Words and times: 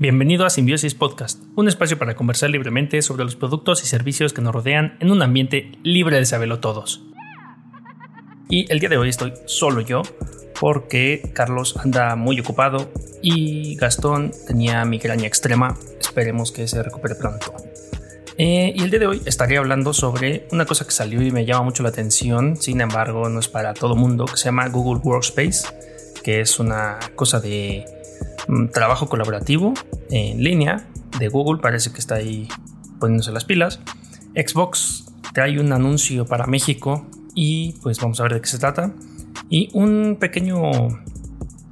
Bienvenido 0.00 0.46
a 0.46 0.50
Simbiosis 0.50 0.94
Podcast, 0.94 1.42
un 1.56 1.66
espacio 1.66 1.98
para 1.98 2.14
conversar 2.14 2.50
libremente 2.50 3.02
sobre 3.02 3.24
los 3.24 3.34
productos 3.34 3.82
y 3.82 3.86
servicios 3.88 4.32
que 4.32 4.40
nos 4.40 4.54
rodean 4.54 4.96
en 5.00 5.10
un 5.10 5.22
ambiente 5.22 5.72
libre 5.82 6.18
de 6.18 6.24
saberlo 6.24 6.60
todos. 6.60 7.02
Y 8.48 8.70
el 8.72 8.78
día 8.78 8.90
de 8.90 8.96
hoy 8.96 9.08
estoy 9.08 9.32
solo 9.46 9.80
yo, 9.80 10.02
porque 10.60 11.32
Carlos 11.34 11.76
anda 11.78 12.14
muy 12.14 12.38
ocupado 12.38 12.92
y 13.22 13.74
Gastón 13.74 14.30
tenía 14.46 14.84
migraña 14.84 15.26
extrema. 15.26 15.76
Esperemos 15.98 16.52
que 16.52 16.68
se 16.68 16.80
recupere 16.80 17.16
pronto. 17.16 17.52
Eh, 18.36 18.72
y 18.76 18.80
el 18.84 18.90
día 18.90 19.00
de 19.00 19.08
hoy 19.08 19.22
estaré 19.26 19.58
hablando 19.58 19.92
sobre 19.92 20.46
una 20.52 20.64
cosa 20.64 20.84
que 20.84 20.92
salió 20.92 21.22
y 21.22 21.32
me 21.32 21.44
llama 21.44 21.64
mucho 21.64 21.82
la 21.82 21.88
atención, 21.88 22.54
sin 22.54 22.80
embargo 22.80 23.28
no 23.28 23.40
es 23.40 23.48
para 23.48 23.74
todo 23.74 23.96
mundo, 23.96 24.26
que 24.26 24.36
se 24.36 24.44
llama 24.44 24.68
Google 24.68 25.00
Workspace, 25.02 25.66
que 26.22 26.40
es 26.40 26.60
una 26.60 27.00
cosa 27.16 27.40
de 27.40 27.97
trabajo 28.72 29.08
colaborativo 29.08 29.74
en 30.10 30.42
línea 30.42 30.88
de 31.18 31.28
Google, 31.28 31.60
parece 31.60 31.92
que 31.92 31.98
está 31.98 32.16
ahí 32.16 32.48
poniéndose 32.98 33.32
las 33.32 33.44
pilas. 33.44 33.80
Xbox 34.34 35.06
trae 35.32 35.60
un 35.60 35.72
anuncio 35.72 36.26
para 36.26 36.46
México 36.46 37.06
y 37.34 37.72
pues 37.82 38.00
vamos 38.00 38.20
a 38.20 38.24
ver 38.24 38.34
de 38.34 38.40
qué 38.40 38.46
se 38.46 38.58
trata. 38.58 38.92
Y 39.50 39.70
un 39.72 40.16
pequeño 40.18 40.60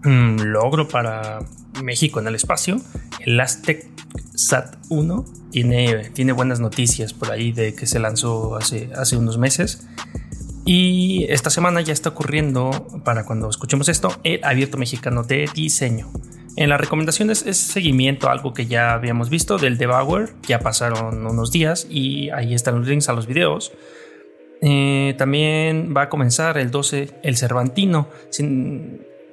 mm, 0.05 0.41
logro 0.43 0.89
para 0.89 1.41
México 1.83 2.21
en 2.21 2.29
el 2.29 2.35
espacio, 2.35 2.81
el 3.21 3.39
Aztec 3.41 3.87
Sat 4.35 4.77
1 4.89 5.25
tiene, 5.51 6.11
tiene 6.11 6.33
buenas 6.33 6.61
noticias 6.61 7.13
por 7.13 7.31
ahí 7.31 7.53
de 7.53 7.75
que 7.75 7.87
se 7.87 7.99
lanzó 7.99 8.57
hace, 8.57 8.91
hace 8.95 9.17
unos 9.17 9.39
meses. 9.39 9.87
Y 10.65 11.27
esta 11.29 11.49
semana 11.49 11.81
ya 11.81 11.93
está 11.93 12.09
ocurriendo, 12.09 12.71
para 13.05 13.25
cuando 13.25 13.49
escuchemos 13.49 13.89
esto, 13.89 14.09
el 14.25 14.43
Abierto 14.45 14.79
Mexicano 14.79 15.23
de 15.23 15.49
Diseño. 15.55 16.11
En 16.57 16.71
las 16.71 16.81
recomendaciones 16.81 17.45
es 17.47 17.59
seguimiento 17.59 18.29
a 18.29 18.33
algo 18.33 18.55
que 18.55 18.65
ya 18.65 18.95
habíamos 18.95 19.29
visto 19.29 19.59
del 19.59 19.77
Devour, 19.77 20.31
ya 20.49 20.59
pasaron 20.59 21.27
unos 21.27 21.53
días 21.53 21.87
y 21.91 22.31
ahí 22.31 22.55
están 22.55 22.79
los 22.79 22.89
links 22.89 23.11
a 23.11 23.13
los 23.13 23.27
videos. 23.27 23.73
Eh, 24.63 25.15
también 25.19 25.93
va 25.95 26.03
a 26.03 26.09
comenzar 26.09 26.57
el 26.57 26.71
12 26.71 27.11
el 27.23 27.37
Cervantino. 27.37 28.09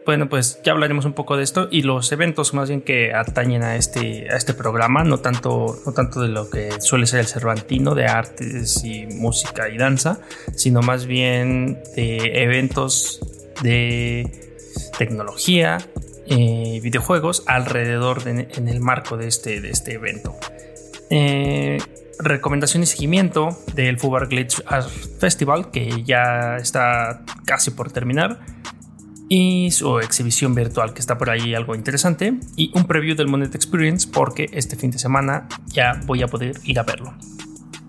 bueno, 0.05 0.27
pues 0.27 0.59
ya 0.65 0.73
hablaremos 0.73 1.05
un 1.05 1.13
poco 1.13 1.37
de 1.37 1.43
esto 1.43 1.69
y 1.71 1.83
los 1.83 2.11
eventos 2.11 2.53
más 2.53 2.67
bien 2.67 2.81
que 2.81 3.13
atañen 3.13 3.63
a 3.63 3.77
este, 3.77 4.27
a 4.29 4.35
este 4.35 4.53
programa, 4.53 5.05
no 5.05 5.19
tanto, 5.19 5.79
no 5.85 5.93
tanto 5.93 6.19
de 6.19 6.27
lo 6.27 6.49
que 6.49 6.81
suele 6.81 7.05
ser 7.05 7.21
el 7.21 7.27
Cervantino 7.27 7.95
de 7.95 8.05
artes 8.05 8.83
y 8.83 9.05
música 9.05 9.69
y 9.69 9.77
danza, 9.77 10.19
sino 10.55 10.81
más 10.81 11.05
bien 11.05 11.81
de 11.95 12.43
eventos 12.43 13.21
de 13.61 14.29
tecnología, 14.97 15.77
eh, 16.27 16.79
videojuegos 16.81 17.43
alrededor 17.47 18.27
en 18.27 18.67
el 18.67 18.79
marco 18.79 19.17
de 19.17 19.27
este, 19.27 19.61
de 19.61 19.69
este 19.69 19.93
evento. 19.93 20.35
Eh, 21.09 21.77
recomendación 22.17 22.81
y 22.81 22.85
seguimiento 22.85 23.49
del 23.75 23.99
Fubar 23.99 24.27
Glitch 24.27 24.63
Art 24.65 24.89
Festival, 25.19 25.69
que 25.71 26.03
ya 26.03 26.57
está 26.57 27.23
casi 27.45 27.71
por 27.71 27.91
terminar, 27.91 28.39
y 29.29 29.71
su 29.71 29.99
exhibición 29.99 30.55
virtual, 30.55 30.93
que 30.93 30.99
está 30.99 31.17
por 31.17 31.29
ahí 31.29 31.53
algo 31.53 31.75
interesante, 31.75 32.33
y 32.55 32.71
un 32.75 32.85
preview 32.85 33.15
del 33.15 33.27
Monet 33.27 33.53
Experience, 33.55 34.07
porque 34.11 34.49
este 34.53 34.75
fin 34.75 34.91
de 34.91 34.99
semana 34.99 35.47
ya 35.67 36.01
voy 36.05 36.23
a 36.23 36.27
poder 36.27 36.59
ir 36.63 36.79
a 36.79 36.83
verlo. 36.83 37.13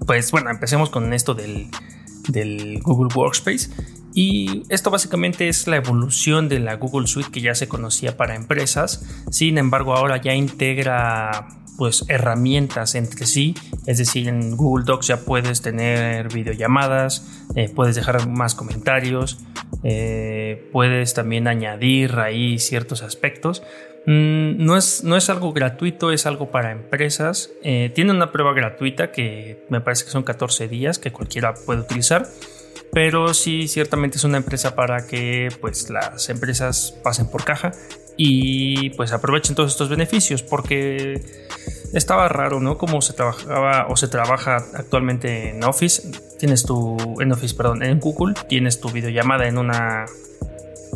Pues 0.07 0.31
bueno, 0.31 0.51
empecemos 0.51 0.91
con 0.91 1.13
esto 1.13 1.35
del, 1.35 1.69
del 2.29 2.81
Google 2.83 3.09
Workspace. 3.15 3.71
Y 4.15 4.63
esto 4.69 4.91
básicamente 4.91 5.49
es 5.49 5.67
la 5.67 5.77
evolución 5.77 6.49
de 6.49 6.61
la 6.61 6.77
Google 6.77 7.09
Suite 7.09 7.31
que 7.33 7.41
ya 7.41 7.55
se 7.57 7.67
conocía 7.67 8.17
para 8.17 8.37
empresas. 8.37 9.05
Sin 9.31 9.59
embargo, 9.59 9.95
ahora 9.95 10.19
ya 10.19 10.35
integra 10.35 11.49
pues 11.77 12.05
herramientas 12.09 12.95
entre 12.95 13.27
sí, 13.27 13.57
es 13.87 13.99
decir, 13.99 14.29
en 14.29 14.57
Google 14.57 14.85
Docs 14.85 15.09
ya 15.09 15.17
puedes 15.25 15.61
tener 15.61 16.33
videollamadas, 16.33 17.27
eh, 17.57 17.69
puedes 17.69 17.97
dejar 17.97 18.29
más 18.29 18.55
comentarios, 18.55 19.39
eh, 19.83 20.69
puedes 20.73 21.15
también 21.15 21.49
añadir 21.49 22.13
ahí 22.21 22.61
ciertos 22.61 23.03
aspectos. 23.03 23.65
Mm, 24.07 24.65
no, 24.65 24.77
es, 24.77 25.03
no 25.03 25.17
es 25.17 25.29
algo 25.31 25.53
gratuito, 25.53 26.13
es 26.13 26.27
algo 26.27 26.51
para 26.51 26.71
empresas. 26.71 27.51
Eh, 27.63 27.91
tiene 27.95 28.13
una 28.13 28.31
prueba 28.31 28.53
gratuita 28.53 29.11
que 29.11 29.65
me 29.69 29.81
parece 29.81 30.05
que 30.05 30.11
son 30.11 30.23
14 30.23 30.69
días 30.69 30.99
que 30.99 31.11
cualquiera 31.11 31.55
puede 31.55 31.81
utilizar 31.81 32.29
pero 32.95 33.35
sí 33.35 33.67
ciertamente 33.67 34.17
es 34.19 34.25
una 34.25 34.39
empresa 34.39 34.77
para 34.77 35.07
que 35.07 35.49
pues 35.61 35.91
las 35.91 36.29
empresas 36.31 36.95
pasen 37.03 37.27
por 37.27 37.45
caja 37.45 37.73
y 38.17 38.91
pues 38.91 39.13
aprovechen 39.13 39.57
todos 39.57 39.73
estos 39.73 39.89
beneficios 39.89 40.45
porque 40.45 41.21
estaba 41.93 42.29
raro, 42.29 42.61
¿no? 42.61 42.79
Como 42.79 43.03
se 43.03 43.13
trabajaba 43.13 43.89
o 43.89 43.97
se 43.97 44.07
trabaja 44.07 44.65
actualmente 44.75 45.51
en 45.51 45.65
Office, 45.65 46.09
tienes 46.39 46.65
tu 46.65 46.97
en 47.21 47.33
Office, 47.33 47.57
perdón, 47.57 47.83
en 47.83 47.99
Google 47.99 48.35
tienes 48.49 48.81
tu 48.81 48.89
videollamada 48.91 49.49
en 49.49 49.59
una 49.59 50.07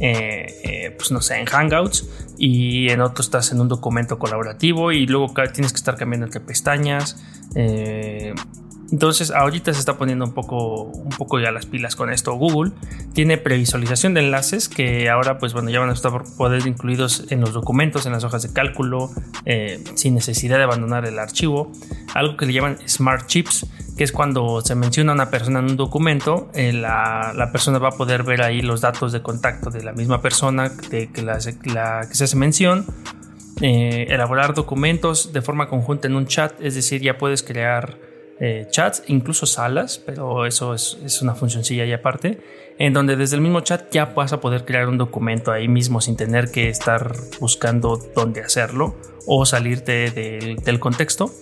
eh, 0.01 0.47
eh, 0.63 0.95
pues 0.97 1.11
no 1.11 1.21
sé, 1.21 1.39
en 1.39 1.47
Hangouts 1.47 2.09
y 2.39 2.91
en 2.91 3.01
otro 3.01 3.23
estás 3.23 3.51
en 3.51 3.61
un 3.61 3.67
documento 3.67 4.21
colaborativo 4.21 4.93
y 4.93 5.07
luego 5.07 5.35
tienes 5.53 5.73
que 5.73 5.79
estar 5.79 5.97
cambiando 5.97 6.27
entre 6.27 6.41
pestañas. 6.41 7.17
Eh, 7.57 8.35
entonces 8.91 9.31
ahorita 9.31 9.73
se 9.75 9.81
está 9.81 9.99
poniendo 9.99 10.25
un 10.25 10.33
poco, 10.33 10.85
un 10.85 11.11
poco 11.11 11.39
ya 11.39 11.51
las 11.51 11.67
pilas 11.67 11.95
con 11.95 12.11
esto. 12.11 12.33
Google 12.35 12.73
tiene 13.13 13.37
previsualización 13.37 14.15
de 14.15 14.21
enlaces 14.21 14.69
que 14.69 15.11
ahora 15.11 15.39
pues 15.39 15.53
bueno 15.53 15.71
ya 15.71 15.81
van 15.81 15.91
a 15.91 15.93
estar 15.93 16.13
poder 16.37 16.67
incluidos 16.67 17.27
en 17.31 17.41
los 17.41 17.53
documentos, 17.53 18.07
en 18.07 18.13
las 18.13 18.25
hojas 18.25 18.43
de 18.43 18.53
cálculo, 18.53 19.11
eh, 19.45 19.85
sin 19.95 20.15
necesidad 20.15 20.57
de 20.57 20.65
abandonar 20.65 21.05
el 21.05 21.19
archivo. 21.19 21.71
Algo 22.15 22.37
que 22.37 22.47
le 22.47 22.55
llaman 22.55 22.79
Smart 22.89 23.27
Chips, 23.27 23.67
que 23.97 24.05
es 24.05 24.13
cuando 24.13 24.63
se 24.63 24.75
menciona 24.75 25.13
a 25.13 25.15
una 25.15 25.31
persona 25.31 25.59
en 25.59 25.67
un 25.67 25.77
documento, 25.77 26.51
eh, 26.55 26.73
la, 26.73 27.51
persona 27.53 27.79
va 27.79 27.89
a 27.89 27.93
poder 27.93 28.23
ver 28.23 28.43
ahí 28.43 28.63
los 28.63 28.81
datos 28.81 29.13
de 29.13 29.21
contacto 29.21 29.71
de 29.71 29.83
la 29.83 29.93
misma 29.93 30.23
persona 30.23 30.71
de 30.91 31.11
que, 31.11 31.23
la, 31.23 31.37
que 31.37 32.15
se 32.15 32.25
hace 32.25 32.37
mención. 32.37 32.87
Eh, 33.61 34.07
elaborar 34.11 34.55
documentos 34.55 35.33
de 35.33 35.43
forma 35.43 35.69
conjunta 35.69 36.07
en 36.07 36.15
un 36.15 36.29
chat, 36.29 36.53
es 36.61 36.77
decir, 36.77 37.03
ya 37.03 37.19
puedes 37.19 37.43
crear 37.43 38.08
eh, 38.41 38.69
chats, 38.71 39.03
incluso 39.09 39.47
salas, 39.47 40.01
pero 40.05 40.47
eso 40.47 40.75
es, 40.75 40.97
una 41.23 41.35
funcioncilla 41.35 41.85
y 41.85 41.93
aparte, 41.93 42.41
en 42.79 42.93
donde 42.93 43.17
desde 43.17 43.37
el 43.37 43.43
mismo 43.43 43.61
chat 43.63 43.91
ya 43.91 44.07
vas 44.07 44.33
a 44.33 44.41
poder 44.41 44.65
crear 44.65 44.89
un 44.89 44.97
documento 44.97 45.51
ahí 45.51 45.67
mismo 45.67 46.01
sin 46.01 46.17
tener 46.17 46.53
que 46.53 46.69
estar 46.69 47.15
buscando 47.41 47.97
dónde 48.15 48.41
hacerlo 48.43 48.97
o 49.27 49.45
salirte 49.45 50.11
del, 50.11 50.79
contexto. 50.79 51.33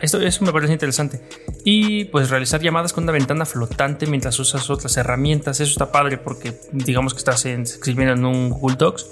Esto, 0.00 0.20
eso 0.20 0.44
me 0.44 0.52
parece 0.52 0.72
interesante. 0.72 1.20
Y 1.64 2.04
pues 2.06 2.30
realizar 2.30 2.60
llamadas 2.60 2.92
con 2.92 3.04
una 3.04 3.12
ventana 3.12 3.44
flotante 3.44 4.06
mientras 4.06 4.38
usas 4.38 4.70
otras 4.70 4.96
herramientas, 4.96 5.60
eso 5.60 5.72
está 5.72 5.90
padre 5.90 6.18
porque 6.18 6.54
digamos 6.72 7.12
que 7.14 7.18
estás 7.18 7.44
escribiendo 7.44 8.14
en 8.14 8.24
un 8.24 8.50
Google 8.50 8.76
Docs 8.76 9.06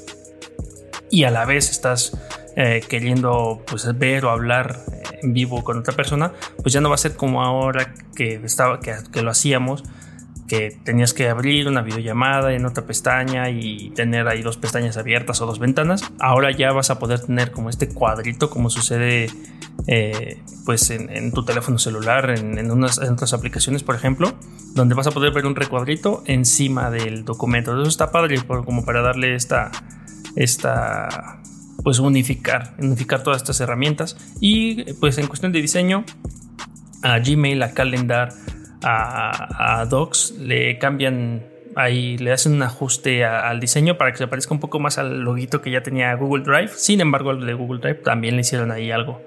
y 1.11 1.25
a 1.25 1.31
la 1.31 1.45
vez 1.45 1.71
estás 1.71 2.17
eh, 2.57 2.83
queriendo 2.89 3.63
pues, 3.67 3.99
ver 3.99 4.25
o 4.25 4.31
hablar 4.31 4.79
vivo 5.22 5.62
con 5.65 5.78
otra 5.78 5.94
persona, 5.94 6.33
pues 6.62 6.72
ya 6.72 6.81
no 6.81 6.88
va 6.88 6.97
a 6.97 6.99
ser 6.99 7.16
como 7.16 7.43
ahora 7.43 7.94
que, 8.15 8.34
estaba, 8.44 8.81
que, 8.81 9.22
lo 9.22 9.31
hacíamos, 9.31 9.84
que 10.49 10.77
tenías 10.84 11.15
que 11.15 11.28
abrir 11.28 11.69
una 11.69 11.83
videollamada 11.83 12.53
en 12.53 12.66
otra 12.66 12.84
pestaña 12.84 13.50
y 13.50 13.91
tener 13.91 14.28
ahí 14.28 14.43
dos 14.43 14.56
pestañas 14.56 14.97
abiertas 14.97 15.41
o 15.41 15.47
dos 15.47 15.59
ventanas. 15.59 16.03
Ahora 16.19 16.50
ya 16.50 16.72
vas 16.72 16.91
a 16.91 16.99
poder 16.99 17.21
tener 17.21 17.53
como 17.53 17.71
este 17.71 17.88
cuadrito, 17.88 18.50
como 18.50 18.71
sucede 18.71 19.31
eh, 19.87 20.41
pues 20.65 20.91
en, 20.91 21.32
tu 21.32 21.44
teléfono 21.44 21.78
celular, 21.78 22.31
en, 22.31 22.71
unas, 22.71 22.99
otras 22.99 23.32
aplicaciones, 23.32 23.82
por 23.82 23.94
ejemplo, 23.94 24.32
donde 24.75 24.94
vas 24.94 25.06
a 25.06 25.11
poder 25.11 25.32
ver 25.32 25.47
un 25.47 25.56
recuadrito 25.56 26.22
encima 26.27 26.91
del 26.91 27.25
documento. 27.25 27.72
Eso 27.72 27.88
está 27.88 28.12
padre 28.12 28.37
como 28.47 28.84
para 28.84 29.03
darle 29.03 29.34
esta, 29.34 29.71
esta 30.37 31.42
pues 31.82 31.98
unificar, 31.98 32.75
unificar 32.79 33.23
todas 33.23 33.43
estas 33.43 33.61
herramientas 33.61 34.17
y 34.40 34.93
pues 34.94 35.19
en 35.19 35.26
cuestión 35.26 35.52
de 35.52 35.61
diseño 35.61 36.05
a 37.02 37.19
Gmail, 37.19 37.62
a 37.62 37.73
Calendar, 37.73 38.32
a, 38.82 39.87
Docs 39.88 40.34
le 40.38 40.79
cambian 40.79 41.44
ahí 41.75 42.19
le 42.19 42.32
hacen 42.32 42.52
un 42.52 42.62
ajuste 42.62 43.25
al 43.25 43.61
diseño 43.61 43.96
para 43.96 44.12
que 44.12 44.19
se 44.19 44.26
parezca 44.26 44.52
un 44.52 44.61
poco 44.61 44.79
más 44.79 44.99
al 44.99 45.20
loguito 45.20 45.62
que 45.62 45.70
ya 45.70 45.82
tenía 45.82 46.14
Google 46.14 46.44
Drive. 46.44 46.73
Sin 46.76 47.00
embargo, 47.00 47.31
al 47.31 47.46
de 47.46 47.55
Google 47.55 47.81
Drive 47.81 48.02
también 48.02 48.35
le 48.35 48.43
hicieron 48.43 48.70
ahí 48.70 48.90
algo, 48.90 49.23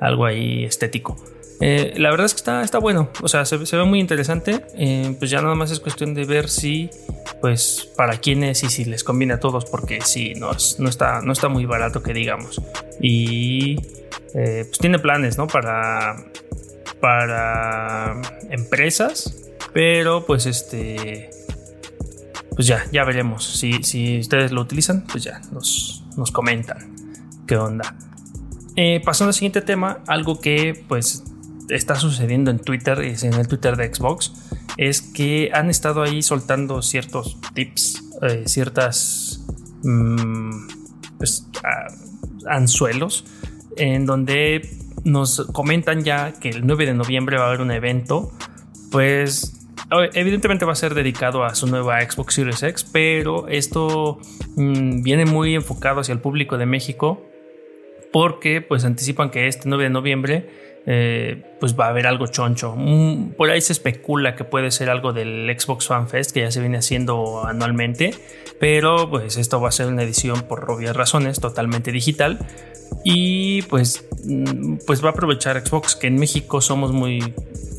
algo 0.00 0.26
ahí 0.26 0.64
estético. 0.64 1.16
Eh, 1.60 1.94
la 1.96 2.10
verdad 2.10 2.26
es 2.26 2.34
que 2.34 2.38
está, 2.38 2.62
está 2.64 2.78
bueno, 2.78 3.10
o 3.22 3.28
sea, 3.28 3.44
se, 3.44 3.56
ve 3.56 3.84
muy 3.84 4.00
interesante. 4.00 4.64
Eh, 4.74 5.14
pues 5.18 5.30
ya 5.30 5.40
nada 5.42 5.54
más 5.54 5.70
es 5.70 5.78
cuestión 5.78 6.12
de 6.12 6.24
ver 6.24 6.48
si, 6.48 6.90
pues, 7.40 7.88
para 7.96 8.16
quiénes 8.16 8.64
y 8.64 8.68
si 8.68 8.84
les 8.84 9.04
conviene 9.04 9.34
a 9.34 9.40
todos, 9.40 9.64
porque 9.66 10.00
sí, 10.00 10.34
no, 10.34 10.50
no, 10.78 10.88
está, 10.88 11.20
no 11.20 11.32
está 11.32 11.48
muy 11.48 11.64
barato 11.64 12.02
que 12.02 12.12
digamos. 12.12 12.60
Y 13.00 13.76
eh, 14.34 14.64
pues 14.66 14.78
tiene 14.78 14.98
planes, 14.98 15.38
¿no? 15.38 15.46
Para, 15.46 16.16
para 17.00 18.20
empresas, 18.50 19.52
pero 19.72 20.26
pues 20.26 20.46
este, 20.46 21.30
pues 22.56 22.66
ya, 22.66 22.84
ya 22.90 23.04
veremos. 23.04 23.44
Si, 23.44 23.84
si 23.84 24.18
ustedes 24.18 24.50
lo 24.50 24.62
utilizan, 24.62 25.06
pues 25.06 25.24
ya 25.24 25.40
nos, 25.52 26.04
nos 26.16 26.32
comentan 26.32 26.96
qué 27.46 27.56
onda. 27.56 27.94
Eh, 28.76 29.00
pasando 29.04 29.28
al 29.28 29.34
siguiente 29.34 29.60
tema, 29.60 30.00
algo 30.06 30.40
que 30.40 30.84
pues 30.88 31.24
está 31.68 31.96
sucediendo 31.96 32.50
en 32.50 32.58
Twitter, 32.58 33.00
en 33.00 33.34
el 33.34 33.46
Twitter 33.48 33.76
de 33.76 33.94
Xbox, 33.94 34.32
es 34.76 35.02
que 35.02 35.50
han 35.52 35.70
estado 35.70 36.02
ahí 36.02 36.22
soltando 36.22 36.82
ciertos 36.82 37.38
tips, 37.54 38.02
eh, 38.22 38.44
ciertas 38.46 39.44
mm, 39.82 40.68
pues, 41.18 41.46
anzuelos, 42.48 43.24
en 43.76 44.06
donde 44.06 44.68
nos 45.04 45.46
comentan 45.52 46.02
ya 46.02 46.32
que 46.32 46.50
el 46.50 46.66
9 46.66 46.86
de 46.86 46.94
noviembre 46.94 47.36
va 47.36 47.44
a 47.44 47.48
haber 47.48 47.60
un 47.60 47.70
evento, 47.70 48.32
pues 48.90 49.58
evidentemente 50.14 50.64
va 50.64 50.72
a 50.72 50.76
ser 50.76 50.94
dedicado 50.94 51.44
a 51.44 51.54
su 51.54 51.66
nueva 51.66 52.00
Xbox 52.00 52.34
Series 52.34 52.62
X, 52.62 52.86
pero 52.90 53.48
esto 53.48 54.20
mm, 54.56 55.02
viene 55.02 55.26
muy 55.26 55.54
enfocado 55.54 56.00
hacia 56.00 56.12
el 56.14 56.20
público 56.20 56.56
de 56.56 56.64
México 56.64 57.31
porque 58.12 58.60
pues 58.60 58.84
anticipan 58.84 59.30
que 59.30 59.48
este 59.48 59.68
9 59.68 59.84
de 59.84 59.90
noviembre 59.90 60.46
eh, 60.84 61.42
pues 61.60 61.78
va 61.78 61.86
a 61.86 61.88
haber 61.90 62.06
algo 62.06 62.26
choncho. 62.26 62.74
Mm, 62.76 63.32
por 63.32 63.50
ahí 63.50 63.60
se 63.60 63.72
especula 63.72 64.34
que 64.34 64.44
puede 64.44 64.70
ser 64.70 64.90
algo 64.90 65.12
del 65.12 65.54
Xbox 65.58 65.86
Fan 65.86 66.08
Fest 66.08 66.32
que 66.32 66.40
ya 66.40 66.50
se 66.50 66.60
viene 66.60 66.78
haciendo 66.78 67.44
anualmente, 67.44 68.14
pero 68.58 69.08
pues 69.08 69.36
esto 69.36 69.60
va 69.60 69.68
a 69.68 69.72
ser 69.72 69.86
una 69.86 70.02
edición 70.02 70.42
por 70.42 70.68
obvias 70.70 70.96
razones 70.96 71.40
totalmente 71.40 71.92
digital 71.92 72.38
y 73.04 73.62
pues, 73.62 74.04
mm, 74.24 74.78
pues 74.86 75.02
va 75.04 75.08
a 75.08 75.12
aprovechar 75.12 75.64
Xbox 75.64 75.96
que 75.96 76.08
en 76.08 76.16
México 76.16 76.60
somos 76.60 76.92
muy 76.92 77.32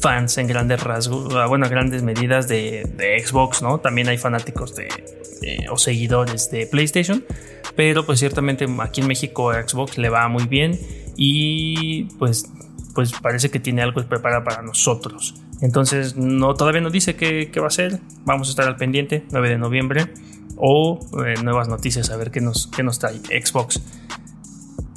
fans 0.03 0.37
en 0.37 0.47
grandes 0.47 0.83
rasgos, 0.83 1.33
bueno, 1.47 1.69
grandes 1.69 2.03
medidas 2.03 2.49
de, 2.49 3.23
Xbox, 3.25 3.61
¿no? 3.61 3.79
También 3.79 4.09
hay 4.09 4.17
fanáticos 4.17 4.75
de, 4.75 4.89
o 5.71 5.77
seguidores 5.77 6.51
de 6.51 6.67
PlayStation, 6.67 7.23
pero 7.77 8.05
pues 8.05 8.19
ciertamente 8.19 8.67
aquí 8.79 8.99
en 8.99 9.07
México 9.07 9.53
Xbox 9.53 9.97
le 9.97 10.09
va 10.09 10.27
muy 10.27 10.45
bien 10.45 10.77
y 11.15 12.03
pues 12.19 12.51
pues 12.93 13.13
parece 13.13 13.49
que 13.49 13.59
tiene 13.61 13.81
algo 13.81 14.03
preparado 14.03 14.43
para 14.43 14.61
nosotros. 14.61 15.35
Entonces, 15.61 16.15
no, 16.15 16.53
todavía 16.53 16.81
no 16.81 16.89
dice 16.91 17.15
qué, 17.15 17.49
va 17.59 17.67
a 17.67 17.71
ser. 17.71 17.99
Vamos 18.25 18.49
a 18.49 18.51
estar 18.51 18.67
al 18.67 18.75
pendiente, 18.75 19.23
9 19.31 19.49
de 19.49 19.57
noviembre. 19.57 20.13
O 20.57 20.99
eh, 21.25 21.41
nuevas 21.41 21.69
noticias, 21.69 22.11
a 22.11 22.17
ver 22.17 22.29
qué 22.29 22.39
nos, 22.39 22.67
qué 22.67 22.83
nos 22.83 22.99
trae 22.99 23.15
Xbox. 23.15 23.81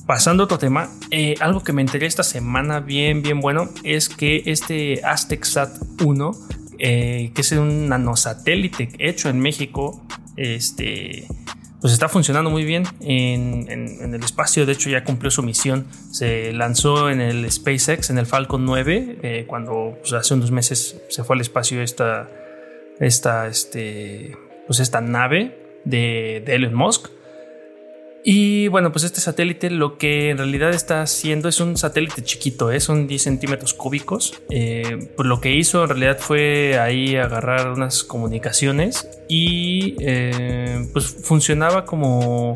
Pasando 0.06 0.44
a 0.44 0.44
otro 0.44 0.58
tema, 0.58 0.88
eh, 1.11 1.35
algo 1.41 1.64
que 1.64 1.73
me 1.73 1.82
enteré 1.82 2.06
esta 2.06 2.23
semana 2.23 2.79
bien, 2.79 3.23
bien 3.23 3.41
bueno, 3.41 3.70
es 3.82 4.08
que 4.08 4.44
este 4.47 5.05
Aztec 5.05 5.44
Sat 5.44 5.76
1, 6.00 6.31
eh, 6.79 7.32
que 7.35 7.41
es 7.41 7.50
un 7.50 7.88
nanosatélite 7.88 8.91
hecho 9.00 9.29
en 9.29 9.41
México, 9.41 10.06
este, 10.37 11.26
pues 11.81 11.93
está 11.93 12.08
funcionando 12.08 12.50
muy 12.50 12.64
bien 12.64 12.85
en, 13.00 14.14
el 14.14 14.23
espacio. 14.23 14.64
De 14.64 14.73
hecho, 14.75 14.91
ya 14.91 15.03
cumplió 15.03 15.32
su 15.32 15.43
misión. 15.43 15.87
Se 16.12 16.53
lanzó 16.53 17.11
en 17.11 17.20
el 17.20 17.50
SpaceX, 17.50 18.11
en 18.11 18.19
el 18.19 18.26
Falcon 18.26 18.64
9, 18.64 19.19
eh, 19.23 19.44
cuando 19.49 19.97
pues, 20.00 20.12
hace 20.12 20.35
unos 20.35 20.53
meses 20.53 21.03
se 21.08 21.25
fue 21.25 21.35
al 21.35 21.41
espacio 21.41 21.82
esta, 21.82 22.29
esta, 23.00 23.49
este, 23.49 24.37
pues 24.69 24.79
esta 24.79 25.00
nave 25.00 25.81
de, 25.85 26.44
de 26.47 26.55
Elon 26.55 26.75
Musk. 26.75 27.08
Y 28.28 28.67
bueno, 28.67 28.90
pues 28.90 29.05
este 29.05 29.20
satélite 29.20 29.70
lo 29.70 29.99
que 29.99 30.31
en 30.31 30.38
realidad 30.38 30.70
está 30.70 31.00
haciendo 31.00 31.49
es 31.49 31.61
un 31.61 31.76
satélite 31.76 32.25
chiquito, 32.25 32.73
¿eh? 32.73 32.81
son 32.81 33.06
10 33.06 33.23
centímetros 33.23 33.73
cúbicos. 33.73 34.34
Eh, 34.50 35.12
pues 35.17 35.28
lo 35.28 35.40
que 35.40 35.55
hizo 35.55 35.84
en 35.84 35.90
realidad 35.90 36.19
fue 36.19 36.76
ahí 36.76 37.14
agarrar 37.14 37.70
unas 37.70 38.02
comunicaciones 38.02 39.08
y 39.28 39.94
eh, 40.00 40.88
pues 40.93 41.06
funcionaba 41.23 41.84
como... 41.84 42.55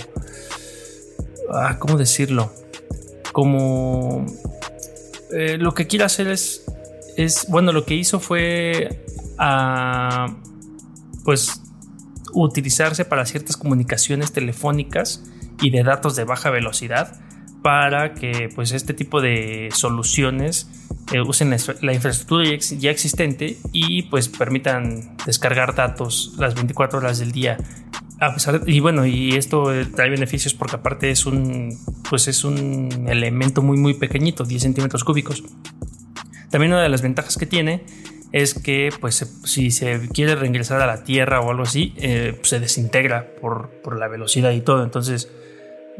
Ah, 1.49 1.77
¿Cómo 1.79 1.97
decirlo? 1.97 2.53
Como... 3.31 4.27
lo 5.31 5.73
que 5.75 5.87
quiere 5.87 6.05
hacer 6.05 6.27
es, 6.27 6.65
es... 7.17 7.47
Bueno, 7.49 7.71
lo 7.71 7.87
que 7.87 7.95
hizo 7.95 8.19
fue... 8.19 9.05
Ah, 9.39 10.37
pues 11.23 11.61
utilizarse 12.33 13.05
para 13.05 13.25
ciertas 13.25 13.57
comunicaciones 13.57 14.33
telefónicas 14.33 15.30
y 15.61 15.71
de 15.71 15.83
datos 15.83 16.17
de 16.17 16.25
baja 16.25 16.51
velocidad 16.51 17.21
para 17.63 18.15
que 18.15 18.49
pues 18.55 18.73
este 18.73 18.95
tipo 18.95 19.21
de 19.21 19.69
soluciones 19.73 20.69
eh, 21.13 21.21
usen 21.21 21.55
la, 21.81 21.93
infraestructura 21.93 22.45
ya 22.79 22.91
existente 22.91 23.59
y 23.73 24.03
pues 24.05 24.29
permitan 24.29 25.17
descargar 25.27 25.75
datos 25.75 26.35
las 26.39 26.55
24 26.55 26.99
horas 26.99 27.19
del 27.19 27.33
día. 27.33 27.59
Y 28.67 28.81
bueno 28.81 29.07
y 29.07 29.37
esto 29.37 29.75
eh, 29.75 29.87
trae 29.87 30.11
beneficios 30.11 30.53
porque 30.53 30.77
aparte 30.77 31.11
es 31.11 31.25
un 31.25 31.79
pues 32.09 32.29
es 32.29 32.45
un 32.45 33.07
elemento 33.09 33.63
muy 33.63 33.79
muy 33.79 33.95
pequeñito 33.95 34.45
10 34.45 34.63
centímetros 34.63 35.05
cúbicos. 35.05 35.43
También 36.51 36.73
una 36.73 36.83
de 36.83 36.89
las 36.89 37.03
ventajas 37.03 37.37
que 37.37 37.47
tiene 37.47 37.85
es 38.33 38.55
que 38.55 38.91
pues 39.01 39.27
si 39.45 39.71
se 39.71 40.09
quiere 40.09 40.35
reingresar 40.35 40.81
a 40.83 40.87
la 40.87 41.03
tierra 41.03 41.41
o 41.41 41.51
algo 41.51 41.63
así 41.63 41.95
eh, 41.97 42.39
se 42.43 42.61
desintegra 42.61 43.35
por, 43.41 43.71
por 43.83 43.99
la 43.99 44.09
velocidad 44.09 44.51
y 44.51 44.61
todo. 44.61 44.85
Entonces 44.85 45.31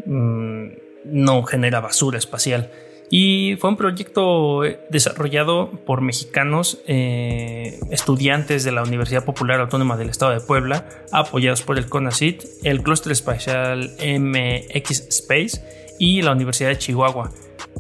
Mm, 0.07 0.69
no 1.05 1.43
genera 1.43 1.81
basura 1.81 2.19
espacial. 2.19 2.71
Y 3.13 3.57
fue 3.57 3.71
un 3.71 3.77
proyecto 3.77 4.61
desarrollado 4.89 5.73
por 5.85 6.01
mexicanos, 6.01 6.81
eh, 6.87 7.81
estudiantes 7.91 8.63
de 8.63 8.71
la 8.71 8.85
Universidad 8.85 9.25
Popular 9.25 9.59
Autónoma 9.59 9.97
del 9.97 10.11
Estado 10.11 10.31
de 10.31 10.41
Puebla, 10.41 10.87
apoyados 11.11 11.63
por 11.63 11.77
el 11.77 11.89
CONACIT, 11.89 12.45
el 12.63 12.85
Clúster 12.85 13.11
Espacial 13.11 13.97
MX 13.99 15.09
Space 15.09 15.97
y 15.99 16.23
la 16.23 16.31
Universidad 16.31 16.69
de 16.69 16.79
Chihuahua. 16.79 17.33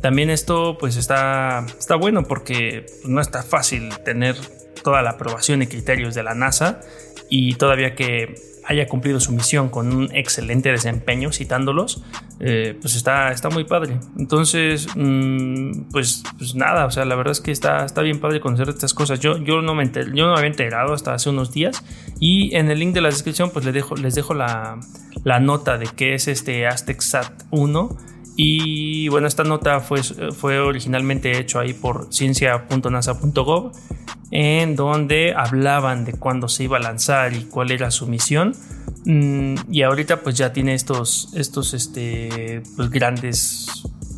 También 0.03 0.31
esto 0.31 0.77
pues 0.79 0.97
está, 0.97 1.65
está 1.79 1.95
bueno 1.95 2.25
porque 2.25 2.87
no 3.05 3.21
está 3.21 3.45
fácil 3.45 3.91
tener 4.05 4.35
toda 4.83 5.03
la 5.03 5.11
aprobación 5.11 5.63
y 5.63 5.69
criterios 5.69 6.17
de 6.17 6.25
la 6.25 6.35
NASA 6.35 6.81
y 7.29 7.55
todavía 7.55 7.95
que 7.95 8.35
haya 8.65 8.87
cumplido 8.87 9.21
su 9.21 9.33
misión 9.33 9.69
con 9.69 9.93
un 9.95 10.15
excelente 10.15 10.71
desempeño, 10.71 11.33
citándolos, 11.33 12.03
eh, 12.41 12.77
pues 12.81 12.95
está, 12.95 13.33
está 13.33 13.51
muy 13.51 13.65
padre. 13.65 13.99
Entonces, 14.19 14.89
mm, 14.97 15.91
pues, 15.91 16.23
pues, 16.39 16.55
nada, 16.55 16.87
o 16.87 16.91
sea, 16.91 17.05
la 17.05 17.15
verdad 17.15 17.33
es 17.33 17.41
que 17.41 17.51
está, 17.53 17.85
está 17.85 18.03
bien 18.03 18.21
padre 18.21 18.41
conocer 18.41 18.69
estas 18.69 18.95
cosas. 18.95 19.21
Yo, 19.21 19.39
yo, 19.39 19.63
no 19.63 19.75
me 19.75 19.91
yo 19.91 20.27
no 20.27 20.33
me 20.33 20.39
había 20.39 20.51
enterado 20.51 20.93
hasta 20.93 21.15
hace 21.15 21.31
unos 21.31 21.53
días 21.53 21.83
y 22.19 22.55
en 22.55 22.71
el 22.71 22.79
link 22.79 22.95
de 22.95 23.01
la 23.01 23.09
descripción 23.09 23.51
pues 23.51 23.65
les 23.65 23.75
dejo, 23.75 23.97
les 23.97 24.15
dejo 24.15 24.35
la, 24.35 24.79
la 25.25 25.41
nota 25.41 25.79
de 25.79 25.87
qué 25.87 26.15
es 26.15 26.29
este 26.29 26.67
Aztec 26.67 27.01
Sat 27.01 27.45
1. 27.51 27.97
Y 28.43 29.09
bueno, 29.09 29.27
esta 29.27 29.45
nota 29.45 29.81
fue, 29.81 30.03
fue 30.03 30.59
originalmente 30.61 31.39
hecho 31.39 31.61
ahí 31.61 31.75
por 31.75 32.07
ciencia.nasa.gov 32.11 33.73
en 34.31 34.77
donde 34.77 35.35
hablaban 35.37 36.07
de 36.07 36.15
cuándo 36.15 36.49
se 36.49 36.65
iba 36.65 36.79
a 36.79 36.81
lanzar 36.81 37.35
y 37.35 37.45
cuál 37.45 37.71
era 37.71 37.91
su 37.91 38.07
misión. 38.07 38.55
Mm, 39.05 39.57
y 39.71 39.83
ahorita 39.83 40.23
pues 40.23 40.37
ya 40.37 40.55
tiene 40.55 40.73
estos, 40.73 41.35
estos 41.35 41.75
este, 41.75 42.63
pues 42.77 42.89
grandes, 42.89 43.67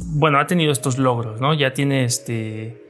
bueno, 0.06 0.38
ha 0.38 0.46
tenido 0.46 0.70
estos 0.70 0.98
logros, 0.98 1.40
¿no? 1.40 1.52
Ya 1.52 1.74
tiene 1.74 2.04
este, 2.04 2.81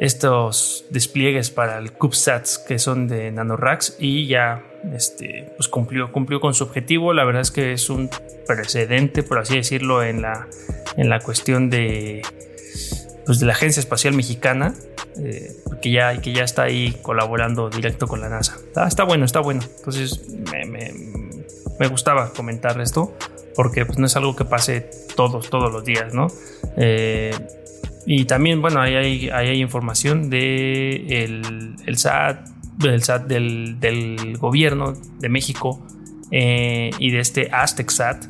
estos 0.00 0.86
despliegues 0.88 1.50
para 1.50 1.78
el 1.78 1.92
CubeSats 1.92 2.56
que 2.56 2.78
son 2.78 3.06
de 3.06 3.30
NanoRacks 3.30 3.96
y 3.98 4.26
ya 4.26 4.64
este, 4.94 5.52
pues 5.56 5.68
cumplió, 5.68 6.10
cumplió 6.10 6.40
con 6.40 6.54
su 6.54 6.64
objetivo. 6.64 7.12
La 7.12 7.24
verdad 7.24 7.42
es 7.42 7.50
que 7.50 7.74
es 7.74 7.90
un 7.90 8.08
precedente, 8.46 9.22
por 9.22 9.38
así 9.38 9.56
decirlo, 9.56 10.02
en 10.02 10.22
la, 10.22 10.48
en 10.96 11.10
la 11.10 11.20
cuestión 11.20 11.68
de, 11.68 12.22
pues 13.26 13.40
de 13.40 13.46
la 13.46 13.52
Agencia 13.52 13.78
Espacial 13.80 14.14
Mexicana 14.14 14.74
eh, 15.18 15.54
que, 15.82 15.90
ya, 15.90 16.18
que 16.18 16.32
ya 16.32 16.44
está 16.44 16.62
ahí 16.62 16.96
colaborando 17.02 17.68
directo 17.68 18.06
con 18.08 18.22
la 18.22 18.30
NASA. 18.30 18.56
Está, 18.86 19.04
bueno, 19.04 19.26
está 19.26 19.40
bueno. 19.40 19.60
Entonces 19.76 20.22
me, 21.78 21.88
gustaba 21.88 22.32
comentar 22.32 22.80
esto 22.80 23.14
porque 23.54 23.84
pues, 23.84 23.98
no 23.98 24.06
es 24.06 24.16
algo 24.16 24.34
que 24.34 24.46
pase 24.46 24.88
todos, 25.14 25.50
todos 25.50 25.70
los 25.70 25.84
días, 25.84 26.14
¿no? 26.14 26.28
Eh, 26.78 27.34
y 28.06 28.24
también, 28.24 28.60
bueno, 28.60 28.80
ahí 28.80 28.94
hay, 28.94 29.30
hay 29.30 29.60
información 29.60 30.30
de 30.30 31.24
el, 31.24 31.96
SAT, 31.96 32.48
del 32.78 33.02
SAT 33.02 33.26
del, 33.26 34.36
gobierno 34.38 34.94
de 35.18 35.28
México 35.28 35.86
eh, 36.30 36.90
y 36.98 37.10
de 37.10 37.20
este 37.20 37.50
Aztec 37.52 37.90
SAT 37.90 38.24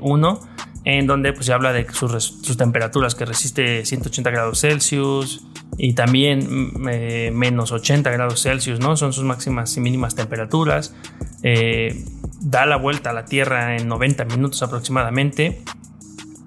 1 0.00 0.40
en 0.84 1.06
donde 1.06 1.32
pues 1.32 1.46
se 1.46 1.52
habla 1.52 1.72
de 1.72 1.86
sus, 1.92 2.24
sus, 2.42 2.56
temperaturas 2.56 3.14
que 3.14 3.24
resiste 3.24 3.84
180 3.84 4.30
grados 4.30 4.60
Celsius, 4.60 5.46
y 5.78 5.94
también 5.94 6.72
mm, 6.74 6.88
eh, 6.88 7.30
menos 7.32 7.72
80 7.72 8.10
grados 8.10 8.42
Celsius, 8.42 8.80
¿no? 8.80 8.96
Son 8.96 9.12
sus 9.12 9.24
máximas 9.24 9.76
y 9.76 9.80
mínimas 9.80 10.14
temperaturas. 10.14 10.94
Eh, 11.42 12.04
da 12.40 12.66
la 12.66 12.76
vuelta 12.76 13.10
a 13.10 13.12
la 13.12 13.24
Tierra 13.24 13.76
en 13.76 13.88
90 13.88 14.24
minutos 14.26 14.62
aproximadamente 14.62 15.62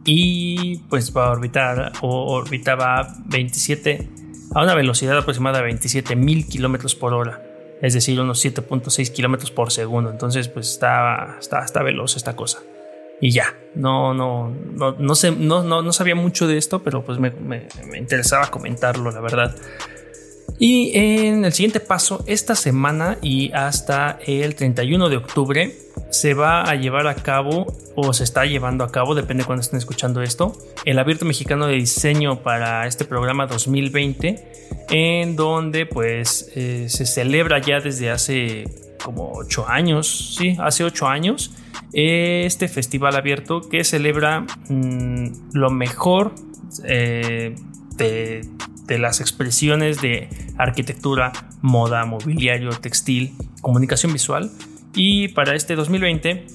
y 0.06 0.78
pues 0.90 1.16
va 1.16 1.26
a 1.28 1.32
orbitar 1.32 1.92
o 2.02 2.32
orbitaba 2.34 3.16
27 3.26 4.08
a 4.54 4.64
una 4.64 4.76
velocidad 4.76 5.18
aproximada 5.18 5.58
de 5.58 5.66
27 5.66 6.16
mil 6.16 6.48
kilómetros 6.48 6.96
por 6.96 7.14
hora, 7.14 7.42
es 7.82 7.94
decir, 7.94 8.22
unos 8.22 8.46
7.6 8.46 9.12
kilómetros 9.12 9.52
por 9.52 9.72
segundo. 9.72 10.12
Entonces, 10.12 10.48
pues 10.48 10.70
está, 10.70 11.38
está, 11.40 11.66
está 11.66 11.84
veloz 11.84 12.16
esta 12.16 12.36
cosa. 12.36 12.60
y 13.20 13.32
ya. 13.32 13.54
No, 13.74 14.14
no, 14.14 14.50
no, 14.50 14.96
no, 14.98 15.16
sé, 15.16 15.32
no, 15.32 15.64
no, 15.64 15.92
sabía 15.92 16.16
mucho 16.16 16.48
de 16.48 16.58
esto, 16.58 16.82
pero 16.84 17.04
pues 17.04 17.20
me, 17.20 17.32
me, 17.32 17.68
interesaba 17.98 18.48
comentarlo, 18.48 19.12
la 19.12 19.20
verdad. 19.20 19.56
Y 20.58 20.98
en 20.98 21.44
el 21.44 21.54
siguiente 21.54 21.80
paso, 21.80 22.24
esta 22.28 22.56
semana 22.56 23.18
y 23.22 23.52
hasta 23.52 24.20
el 24.26 24.56
31 24.56 25.10
de 25.10 25.18
octubre, 25.18 25.76
se 26.12 26.34
va 26.34 26.62
a 26.62 26.76
llevar 26.76 27.08
a 27.08 27.16
cabo 27.16 27.66
o 27.96 28.14
se 28.14 28.24
está 28.24 28.46
llevando 28.46 28.84
a 28.84 28.92
cabo, 28.92 29.16
depende 29.16 29.44
de 29.44 29.48
cuando 29.48 29.62
estén 29.62 29.78
escuchando 29.78 30.22
esto, 30.22 30.58
el 30.86 31.00
Abierto 31.00 31.26
Mexicano 31.26 31.68
de 31.68 31.76
Diseño 31.76 32.42
para 32.42 32.88
este 32.88 33.06
programa 33.06 33.48
2020, 33.48 34.86
en 34.90 35.36
donde 35.36 35.86
pues 35.86 36.52
eh, 36.56 36.88
se 36.90 37.06
celebra 37.06 37.60
ya 37.60 37.80
desde 37.80 38.12
hace 38.12 38.64
como 39.04 39.32
8 39.34 39.66
años, 39.68 40.36
sí, 40.38 40.56
hace 40.60 40.84
8 40.84 41.08
años 41.08 41.52
este 41.96 42.68
festival 42.68 43.16
abierto 43.16 43.62
que 43.62 43.84
celebra 43.84 44.46
mm, 44.68 45.54
lo 45.54 45.72
mejor 45.72 46.34
eh, 46.84 47.56
de, 47.98 48.48
las 48.88 49.22
expresiones 49.22 50.02
de 50.02 50.30
arquitectura, 50.58 51.32
moda, 51.62 52.06
mobiliario, 52.06 52.70
textil, 52.72 53.34
comunicación 53.62 54.14
visual. 54.14 54.52
Y 54.94 55.30
para 55.30 55.56
este 55.56 55.76
2020, 55.76 56.48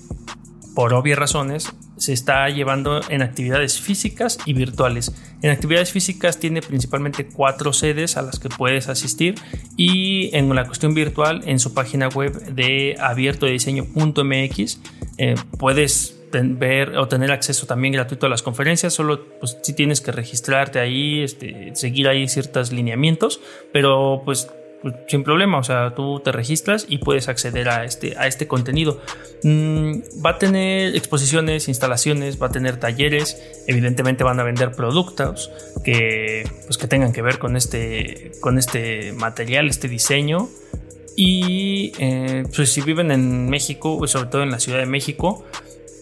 por 0.75 0.95
obvias 0.95 1.19
razones, 1.19 1.73
se 1.97 2.15
está 2.15 2.49
llevando 2.49 3.01
en 3.11 3.21
actividades 3.21 3.79
físicas 3.81 4.39
y 4.47 4.55
virtuales. 4.55 5.13
En 5.43 5.51
actividades 5.51 5.93
físicas 5.93 6.39
tiene 6.39 6.63
principalmente 6.63 7.27
cuatro 7.27 7.75
sedes 7.75 8.17
a 8.17 8.23
las 8.23 8.39
que 8.39 8.49
puedes 8.49 8.89
asistir 8.89 9.35
y 9.77 10.35
en 10.35 10.55
la 10.55 10.65
cuestión 10.65 10.95
virtual 10.95 11.43
en 11.45 11.59
su 11.59 11.75
página 11.75 12.09
web 12.09 12.55
de 12.55 12.97
abiertodiseño.mx 12.99 14.81
eh, 15.19 15.35
puedes 15.59 16.20
ver 16.33 16.97
o 16.97 17.09
tener 17.09 17.33
acceso 17.33 17.67
también 17.67 17.93
gratuito 17.95 18.27
a 18.27 18.29
las 18.29 18.43
conferencias, 18.43 18.95
solo 18.95 19.27
pues 19.39 19.59
si 19.63 19.73
tienes 19.75 20.01
que 20.01 20.13
registrarte 20.13 20.79
ahí, 20.79 21.23
este, 21.23 21.71
seguir 21.75 22.09
ahí 22.09 22.29
ciertos 22.29 22.73
lineamientos, 22.73 23.41
pero 23.73 24.23
pues 24.25 24.49
pues, 24.83 24.95
sin 25.09 25.25
problema, 25.25 25.59
o 25.59 25.63
sea, 25.63 25.95
tú 25.95 26.21
te 26.21 26.33
registras 26.33 26.87
y 26.89 26.99
puedes 26.99 27.29
acceder 27.29 27.69
a 27.69 27.85
este, 27.85 28.17
a 28.17 28.27
este 28.27 28.47
contenido. 28.47 29.01
Mm, 29.43 30.01
va 30.25 30.31
a 30.31 30.39
tener 30.39 30.97
exposiciones, 30.97 31.69
instalaciones, 31.69 32.41
va 32.41 32.47
a 32.47 32.51
tener 32.51 32.79
talleres, 32.79 33.63
evidentemente 33.67 34.25
van 34.25 34.41
a 34.41 34.43
vender 34.43 34.73
productos 34.73 35.51
que, 35.85 36.45
pues, 36.65 36.79
que 36.79 36.87
tengan 36.87 37.13
que 37.13 37.21
ver 37.21 37.39
con 37.39 37.57
este, 37.57 38.33
con 38.41 38.59
este 38.59 39.13
material, 39.13 39.69
este 39.69 39.89
diseño. 39.89 40.49
Y 41.15 41.93
eh, 41.99 42.45
pues 42.55 42.73
si 42.73 42.81
viven 42.81 43.11
en 43.11 43.51
México, 43.51 44.07
sobre 44.07 44.31
todo 44.31 44.43
en 44.43 44.51
la 44.51 44.61
Ciudad 44.61 44.79
de 44.79 44.87
México, 44.87 45.45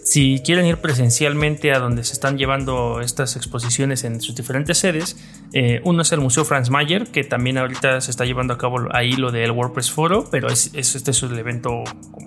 si 0.08 0.40
quieren 0.42 0.64
ir 0.64 0.78
presencialmente 0.78 1.70
a 1.70 1.78
donde 1.78 2.02
se 2.02 2.14
están 2.14 2.38
llevando 2.38 3.02
estas 3.02 3.36
exposiciones 3.36 4.04
en 4.04 4.22
sus 4.22 4.34
diferentes 4.34 4.78
sedes, 4.78 5.18
eh, 5.52 5.82
uno 5.84 6.00
es 6.00 6.10
el 6.12 6.20
Museo 6.20 6.46
Franz 6.46 6.70
Mayer, 6.70 7.08
que 7.08 7.24
también 7.24 7.58
ahorita 7.58 8.00
se 8.00 8.10
está 8.10 8.24
llevando 8.24 8.54
a 8.54 8.58
cabo 8.58 8.88
ahí 8.92 9.12
lo 9.12 9.32
del 9.32 9.50
WordPress 9.50 9.90
Foro, 9.90 10.26
pero 10.30 10.48
es, 10.48 10.70
este 10.72 11.10
es 11.10 11.22
el 11.22 11.38
evento 11.38 11.84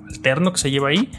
alterno 0.07 0.53
que 0.53 0.59
se 0.59 0.69
lleva 0.69 0.89
ahí. 0.89 1.09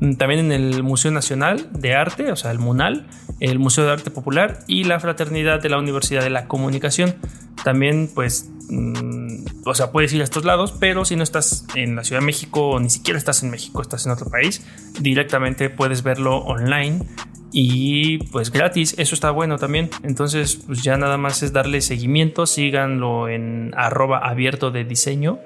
Mm, 0.00 0.16
también 0.16 0.40
en 0.40 0.52
el 0.52 0.82
Museo 0.82 1.10
Nacional 1.10 1.68
de 1.72 1.94
Arte, 1.94 2.30
o 2.30 2.36
sea, 2.36 2.50
el 2.50 2.58
MUNAL, 2.58 3.06
el 3.40 3.58
Museo 3.58 3.86
de 3.86 3.92
Arte 3.92 4.10
Popular 4.10 4.58
y 4.66 4.84
la 4.84 5.00
Fraternidad 5.00 5.62
de 5.62 5.70
la 5.70 5.78
Universidad 5.78 6.22
de 6.22 6.28
la 6.28 6.48
Comunicación. 6.48 7.14
También, 7.64 8.08
pues, 8.14 8.50
mm, 8.68 9.44
o 9.66 9.74
sea, 9.74 9.92
puedes 9.92 10.12
ir 10.12 10.20
a 10.20 10.24
estos 10.24 10.44
lados, 10.44 10.72
pero 10.78 11.04
si 11.04 11.16
no 11.16 11.22
estás 11.22 11.66
en 11.74 11.96
la 11.96 12.04
Ciudad 12.04 12.20
de 12.20 12.26
México 12.26 12.78
ni 12.80 12.90
siquiera 12.90 13.18
estás 13.18 13.42
en 13.42 13.50
México, 13.50 13.82
estás 13.82 14.06
en 14.06 14.12
otro 14.12 14.30
país, 14.30 14.64
directamente 15.00 15.70
puedes 15.70 16.02
verlo 16.02 16.38
online 16.38 17.06
y 17.52 18.18
pues 18.28 18.50
gratis, 18.50 18.94
eso 18.98 19.14
está 19.14 19.30
bueno 19.30 19.58
también. 19.58 19.90
Entonces, 20.02 20.56
pues 20.56 20.82
ya 20.82 20.96
nada 20.96 21.16
más 21.16 21.42
es 21.42 21.52
darle 21.52 21.80
seguimiento, 21.80 22.46
síganlo 22.46 23.28
en 23.28 23.72
arroba 23.76 24.18
abierto 24.18 24.70
de 24.70 24.84
diseño 24.84 25.40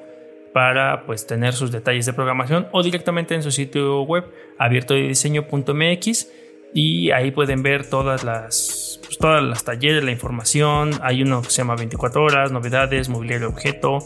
para 0.52 1.04
pues 1.04 1.26
tener 1.26 1.52
sus 1.52 1.72
detalles 1.72 2.06
de 2.06 2.12
programación 2.12 2.68
o 2.70 2.82
directamente 2.82 3.34
en 3.34 3.42
su 3.42 3.50
sitio 3.50 4.02
web 4.02 4.24
abierto 4.58 4.94
de 4.94 5.08
diseño.mx 5.08 6.28
y 6.72 7.10
ahí 7.10 7.32
pueden 7.32 7.62
ver 7.62 7.88
todas 7.88 8.22
las 8.22 9.00
pues, 9.16 9.18
todas 9.18 9.42
las 9.42 9.64
talleres, 9.64 10.04
la 10.04 10.10
información. 10.10 10.90
Hay 11.02 11.22
uno 11.22 11.42
que 11.42 11.50
se 11.50 11.58
llama 11.58 11.76
24 11.76 12.22
horas, 12.22 12.52
novedades, 12.52 13.08
mobiliario 13.08 13.48
objeto, 13.48 13.98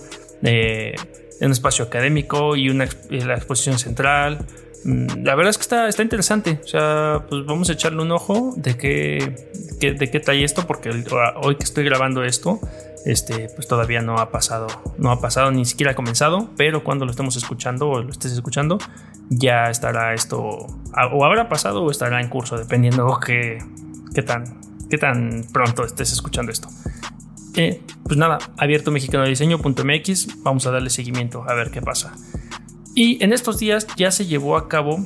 eh, 0.42 0.94
un 1.40 1.52
espacio 1.52 1.84
académico 1.84 2.56
y 2.56 2.68
una 2.68 2.88
la 3.10 3.34
exposición 3.34 3.78
central. 3.78 4.38
Mm, 4.84 5.24
la 5.24 5.34
verdad 5.34 5.50
es 5.50 5.58
que 5.58 5.62
está, 5.62 5.88
está 5.88 6.02
interesante. 6.02 6.60
O 6.62 6.66
sea, 6.66 7.24
pues 7.28 7.44
vamos 7.46 7.68
a 7.70 7.72
echarle 7.72 8.02
un 8.02 8.12
ojo 8.12 8.54
de 8.56 8.76
qué, 8.76 9.48
de 9.80 10.10
qué 10.10 10.20
trae 10.20 10.44
esto, 10.44 10.66
porque 10.66 10.90
hoy 11.42 11.56
que 11.56 11.64
estoy 11.64 11.84
grabando 11.84 12.24
esto, 12.24 12.60
este, 13.04 13.48
pues 13.54 13.66
todavía 13.66 14.02
no 14.02 14.18
ha 14.18 14.30
pasado, 14.30 14.66
no 14.98 15.10
ha 15.10 15.20
pasado, 15.20 15.50
ni 15.50 15.64
siquiera 15.64 15.92
ha 15.92 15.94
comenzado, 15.94 16.50
pero 16.56 16.84
cuando 16.84 17.04
lo 17.04 17.10
estemos 17.10 17.36
escuchando 17.36 17.88
o 17.88 18.02
lo 18.02 18.10
estés 18.10 18.32
escuchando, 18.32 18.78
ya 19.30 19.70
estará 19.70 20.14
esto, 20.14 20.38
o 20.40 21.24
habrá 21.24 21.48
pasado 21.48 21.82
o 21.82 21.90
estará 21.90 22.20
en 22.20 22.28
curso, 22.28 22.56
dependiendo 22.56 23.18
qué, 23.24 23.58
qué, 24.14 24.22
tan, 24.22 24.44
qué 24.90 24.98
tan 24.98 25.44
pronto 25.52 25.84
estés 25.84 26.12
escuchando 26.12 26.52
esto. 26.52 26.68
Eh, 27.54 27.82
pues 28.04 28.16
nada, 28.16 28.38
abierto 28.56 28.90
mexicano 28.90 29.24
de 29.24 29.30
diseño.mx, 29.30 30.42
vamos 30.42 30.66
a 30.66 30.70
darle 30.70 30.90
seguimiento 30.90 31.44
a 31.48 31.54
ver 31.54 31.70
qué 31.70 31.82
pasa. 31.82 32.14
Y 32.94 33.22
en 33.22 33.32
estos 33.32 33.58
días 33.58 33.86
ya 33.96 34.10
se 34.10 34.26
llevó 34.26 34.56
a 34.56 34.68
cabo 34.68 35.04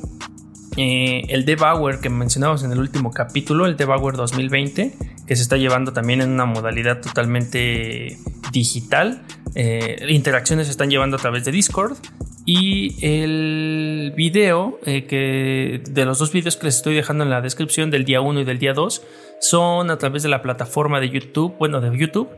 eh, 0.75 1.25
el 1.29 1.45
Debauer 1.45 1.99
que 1.99 2.09
mencionamos 2.09 2.63
en 2.63 2.71
el 2.71 2.79
último 2.79 3.11
capítulo, 3.11 3.65
el 3.65 3.77
Debauer 3.77 4.15
2020, 4.15 4.93
que 5.27 5.35
se 5.35 5.41
está 5.41 5.57
llevando 5.57 5.93
también 5.93 6.21
en 6.21 6.31
una 6.31 6.45
modalidad 6.45 7.01
totalmente 7.01 8.17
digital. 8.51 9.21
Eh, 9.55 10.05
interacciones 10.09 10.67
se 10.67 10.71
están 10.71 10.89
llevando 10.89 11.17
a 11.17 11.19
través 11.19 11.45
de 11.45 11.51
Discord. 11.51 11.97
Y 12.45 12.97
el 13.01 14.13
video 14.17 14.77
eh, 14.85 15.05
que 15.05 15.81
de 15.89 16.05
los 16.05 16.19
dos 16.19 16.33
videos 16.33 16.57
que 16.57 16.65
les 16.65 16.75
estoy 16.75 16.93
dejando 16.93 17.23
en 17.23 17.29
la 17.29 17.39
descripción 17.39 17.89
del 17.89 18.03
día 18.03 18.19
1 18.19 18.41
y 18.41 18.43
del 18.43 18.59
día 18.59 18.73
2 18.73 19.01
son 19.39 19.89
a 19.89 19.97
través 19.97 20.23
de 20.23 20.29
la 20.29 20.41
plataforma 20.41 20.99
de 20.99 21.09
YouTube, 21.09 21.55
bueno, 21.57 21.79
de 21.79 21.97
YouTube, 21.97 22.29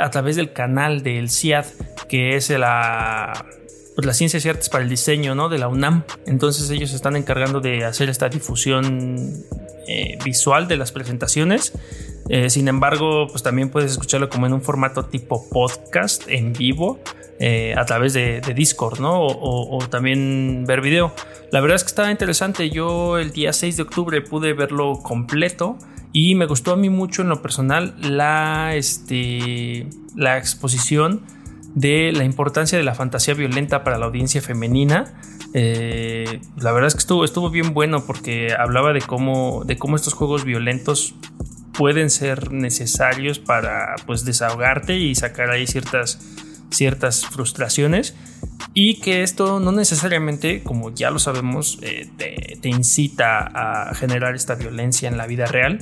a 0.00 0.10
través 0.10 0.34
del 0.34 0.52
canal 0.52 1.02
del 1.04 1.30
CIAD, 1.30 1.66
que 2.08 2.34
es 2.34 2.50
la 2.50 3.46
pues, 3.96 4.06
las 4.06 4.18
ciencias 4.18 4.44
y 4.44 4.48
artes 4.48 4.68
para 4.68 4.84
el 4.84 4.90
diseño 4.90 5.34
¿no? 5.34 5.48
de 5.48 5.58
la 5.58 5.68
UNAM. 5.68 6.04
Entonces 6.26 6.70
ellos 6.70 6.92
están 6.92 7.16
encargando 7.16 7.60
de 7.60 7.84
hacer 7.84 8.10
esta 8.10 8.28
difusión 8.28 9.32
eh, 9.88 10.18
visual 10.22 10.68
de 10.68 10.76
las 10.76 10.92
presentaciones. 10.92 11.72
Eh, 12.28 12.50
sin 12.50 12.68
embargo, 12.68 13.26
pues 13.28 13.42
también 13.42 13.70
puedes 13.70 13.92
escucharlo 13.92 14.28
como 14.28 14.46
en 14.46 14.52
un 14.52 14.60
formato 14.60 15.06
tipo 15.06 15.48
podcast 15.48 16.24
en 16.28 16.52
vivo 16.52 17.00
eh, 17.38 17.74
a 17.76 17.86
través 17.86 18.12
de, 18.12 18.40
Discord, 18.54 19.00
¿no? 19.00 19.24
O, 19.24 19.78
también 19.88 20.64
ver 20.66 20.82
video. 20.82 21.14
La 21.50 21.60
verdad 21.60 21.76
es 21.76 21.84
que 21.84 21.88
está 21.88 22.10
interesante. 22.10 22.68
Yo 22.68 23.18
el 23.18 23.30
día 23.32 23.52
6 23.52 23.78
de 23.78 23.82
octubre 23.82 24.20
pude 24.20 24.52
verlo 24.52 25.00
completo 25.02 25.78
y 26.12 26.34
me 26.34 26.44
gustó 26.44 26.72
a 26.72 26.76
mí 26.76 26.90
mucho 26.90 27.22
en 27.22 27.28
lo 27.28 27.40
personal 27.40 27.94
la, 28.00 28.74
este, 28.74 29.88
la 30.14 30.36
exposición 30.36 31.22
de 31.76 32.10
la 32.10 32.24
importancia 32.24 32.78
de 32.78 32.84
la 32.84 32.94
fantasía 32.94 33.34
violenta 33.34 33.84
para 33.84 33.98
la 33.98 34.06
audiencia 34.06 34.40
femenina. 34.40 35.12
Eh, 35.52 36.40
la 36.56 36.72
verdad 36.72 36.88
es 36.88 36.94
que 36.94 37.00
estuvo, 37.00 37.22
estuvo 37.22 37.50
bien 37.50 37.74
bueno 37.74 38.06
porque 38.06 38.54
hablaba 38.58 38.94
de 38.94 39.02
cómo, 39.02 39.62
de 39.64 39.76
cómo 39.76 39.94
estos 39.94 40.14
juegos 40.14 40.44
violentos 40.44 41.14
pueden 41.74 42.08
ser 42.08 42.50
necesarios 42.50 43.38
para 43.38 43.94
pues 44.06 44.24
desahogarte 44.24 44.96
y 44.96 45.14
sacar 45.14 45.50
ahí 45.50 45.66
ciertas, 45.66 46.18
ciertas 46.70 47.26
frustraciones 47.26 48.16
y 48.72 48.98
que 49.00 49.22
esto 49.22 49.60
no 49.60 49.70
necesariamente, 49.70 50.62
como 50.62 50.94
ya 50.94 51.10
lo 51.10 51.18
sabemos, 51.18 51.78
eh, 51.82 52.08
te 52.16 52.68
incita 52.70 53.50
a 53.54 53.94
generar 53.94 54.34
esta 54.34 54.54
violencia 54.54 55.10
en 55.10 55.18
la 55.18 55.26
vida 55.26 55.44
real, 55.44 55.78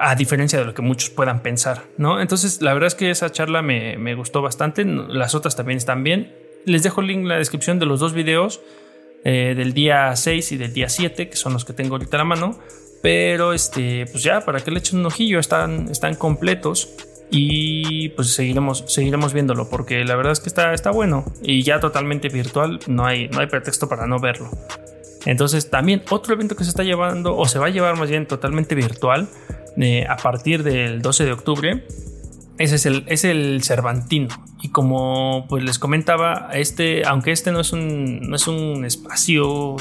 a 0.00 0.14
diferencia 0.14 0.58
de 0.58 0.64
lo 0.64 0.74
que 0.74 0.82
muchos 0.82 1.10
puedan 1.10 1.42
pensar, 1.42 1.82
¿no? 1.96 2.20
Entonces, 2.20 2.62
la 2.62 2.72
verdad 2.72 2.88
es 2.88 2.94
que 2.94 3.10
esa 3.10 3.30
charla 3.30 3.62
me, 3.62 4.14
gustó 4.14 4.42
bastante, 4.42 4.84
las 4.84 5.34
otras 5.34 5.56
también 5.56 5.76
están 5.76 6.04
bien. 6.04 6.34
Les 6.64 6.82
dejo 6.82 7.00
el 7.00 7.08
link 7.08 7.18
en 7.20 7.28
la 7.28 7.38
descripción 7.38 7.78
de 7.78 7.86
los 7.86 8.00
dos 8.00 8.12
videos, 8.12 8.60
eh, 9.24 9.54
del 9.56 9.74
día 9.74 10.14
6 10.14 10.52
y 10.52 10.56
del 10.56 10.72
día 10.72 10.88
7, 10.88 11.28
que 11.28 11.36
son 11.36 11.52
los 11.52 11.64
que 11.64 11.72
tengo 11.72 11.94
ahorita 11.94 12.16
a 12.16 12.18
la 12.18 12.24
mano. 12.24 12.58
Pero, 13.02 13.52
este, 13.52 14.06
pues 14.10 14.22
ya, 14.22 14.40
para 14.40 14.60
que 14.60 14.70
le 14.70 14.78
echen 14.78 15.00
un 15.00 15.06
ojillo, 15.06 15.38
están, 15.38 15.88
están 15.90 16.14
completos. 16.14 16.90
Y 17.30 18.10
pues 18.10 18.34
seguiremos, 18.34 18.84
seguiremos 18.86 19.32
viéndolo, 19.32 19.68
porque 19.68 20.04
la 20.04 20.14
verdad 20.14 20.32
es 20.32 20.40
que 20.40 20.48
está, 20.48 20.72
está 20.72 20.90
bueno. 20.90 21.24
Y 21.42 21.62
ya 21.62 21.80
totalmente 21.80 22.28
virtual, 22.28 22.78
no 22.86 23.06
hay, 23.06 23.28
no 23.28 23.40
hay 23.40 23.46
pretexto 23.46 23.88
para 23.88 24.06
no 24.06 24.18
verlo. 24.20 24.50
Entonces, 25.26 25.70
también 25.70 26.02
otro 26.10 26.34
evento 26.34 26.56
que 26.56 26.64
se 26.64 26.70
está 26.70 26.82
llevando, 26.82 27.36
o 27.36 27.46
se 27.46 27.58
va 27.58 27.66
a 27.66 27.70
llevar 27.70 27.96
más 27.96 28.10
bien 28.10 28.26
totalmente 28.26 28.74
virtual, 28.74 29.28
eh, 29.76 30.06
a 30.08 30.16
partir 30.16 30.62
del 30.62 31.02
12 31.02 31.24
de 31.24 31.32
octubre. 31.32 31.86
Ese 32.58 32.76
es 32.76 32.86
el, 32.86 33.04
el 33.08 33.62
Cervantino. 33.64 34.28
Y 34.62 34.68
como 34.68 35.46
pues 35.48 35.64
les 35.64 35.78
comentaba, 35.78 36.50
este, 36.52 37.04
aunque 37.04 37.32
este 37.32 37.50
no 37.50 37.60
es 37.60 37.72
un, 37.72 38.20
no 38.20 38.36
es 38.36 38.46
un 38.46 38.84
espacio 38.84 39.76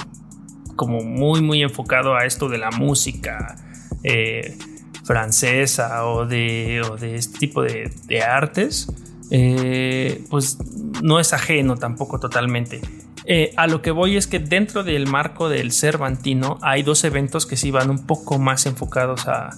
como 0.76 1.02
muy, 1.02 1.42
muy 1.42 1.62
enfocado 1.62 2.16
a 2.16 2.26
esto 2.26 2.50
de 2.50 2.58
la 2.58 2.72
música 2.72 3.56
eh, 4.04 4.58
francesa 5.04 6.06
o 6.06 6.26
de, 6.26 6.82
de 7.00 7.16
este 7.16 7.38
tipo 7.38 7.62
de, 7.62 8.22
artes, 8.22 8.88
eh, 9.30 10.24
pues 10.30 10.58
no 11.02 11.20
es 11.20 11.34
ajeno 11.34 11.78
tampoco 11.78 12.20
totalmente. 12.20 12.82
Eh, 13.26 13.54
a 13.56 13.68
lo 13.68 13.82
que 13.82 13.92
voy 13.92 14.18
es 14.18 14.28
que 14.28 14.40
dentro 14.40 14.84
del 14.84 15.08
marco 15.08 15.50
del 15.50 15.72
Cervantino 15.72 16.58
hay 16.62 16.84
dos 16.84 17.04
eventos 17.04 17.46
que 17.46 17.56
sí 17.56 17.72
van 17.72 17.90
un 17.90 18.06
poco 18.06 18.38
más 18.38 18.66
enfocados 18.66 19.28
a, 19.28 19.52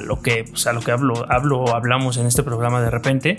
lo 0.00 0.20
que, 0.20 0.44
pues, 0.44 0.66
a 0.66 0.72
lo 0.72 0.80
que 0.80 0.90
hablo, 0.90 1.24
hablo, 1.30 1.74
hablamos 1.74 2.16
en 2.16 2.26
este 2.26 2.42
programa 2.42 2.80
de 2.82 2.90
repente, 2.90 3.36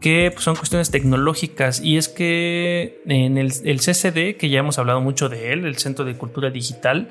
que 0.00 0.30
pues, 0.32 0.44
son 0.44 0.56
cuestiones 0.56 0.90
tecnológicas. 0.90 1.80
Y 1.80 1.96
es 1.96 2.08
que 2.08 3.02
en 3.06 3.38
el, 3.38 3.50
CCD, 3.50 4.36
que 4.36 4.48
ya 4.48 4.60
hemos 4.60 4.78
hablado 4.78 5.00
mucho 5.00 5.28
de 5.28 5.52
él, 5.52 5.66
el 5.66 5.76
Centro 5.76 6.04
de 6.04 6.16
Cultura 6.16 6.50
Digital, 6.50 7.08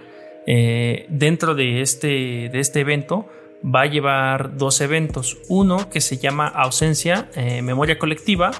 eh, 0.47 1.05
dentro 1.09 1.53
de 1.53 1.81
este, 1.81 2.07
de 2.07 2.59
este 2.59 2.79
evento 2.79 3.27
va 3.63 3.81
a 3.81 3.85
llevar 3.85 4.57
dos 4.57 4.81
eventos. 4.81 5.37
Uno 5.47 5.89
que 5.89 6.01
se 6.01 6.17
llama 6.17 6.47
Ausencia, 6.47 7.29
eh, 7.35 7.61
Memoria 7.61 7.99
Colectiva, 7.99 8.51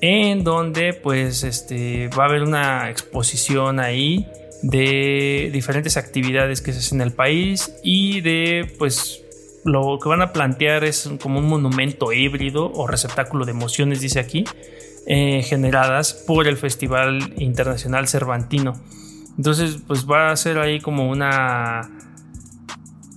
en 0.00 0.44
donde 0.44 0.92
pues 0.94 1.42
este, 1.42 2.08
va 2.08 2.24
a 2.24 2.28
haber 2.28 2.42
una 2.42 2.90
exposición 2.90 3.80
ahí 3.80 4.26
de 4.62 5.50
diferentes 5.52 5.96
actividades 5.96 6.60
que 6.60 6.72
se 6.72 6.80
hacen 6.80 7.00
en 7.00 7.08
el 7.08 7.12
país 7.12 7.74
y 7.82 8.20
de 8.20 8.72
pues 8.78 9.22
lo 9.64 9.98
que 10.00 10.08
van 10.08 10.22
a 10.22 10.32
plantear 10.32 10.84
es 10.84 11.10
como 11.20 11.40
un 11.40 11.48
monumento 11.48 12.12
híbrido 12.12 12.72
o 12.72 12.86
receptáculo 12.86 13.44
de 13.44 13.50
emociones, 13.50 14.00
dice 14.00 14.20
aquí, 14.20 14.44
eh, 15.06 15.42
generadas 15.42 16.14
por 16.14 16.46
el 16.46 16.56
Festival 16.56 17.34
Internacional 17.36 18.06
Cervantino. 18.08 18.74
Entonces, 19.36 19.78
pues 19.86 20.08
va 20.08 20.30
a 20.30 20.36
ser 20.36 20.58
ahí 20.58 20.80
como 20.80 21.10
una 21.10 21.82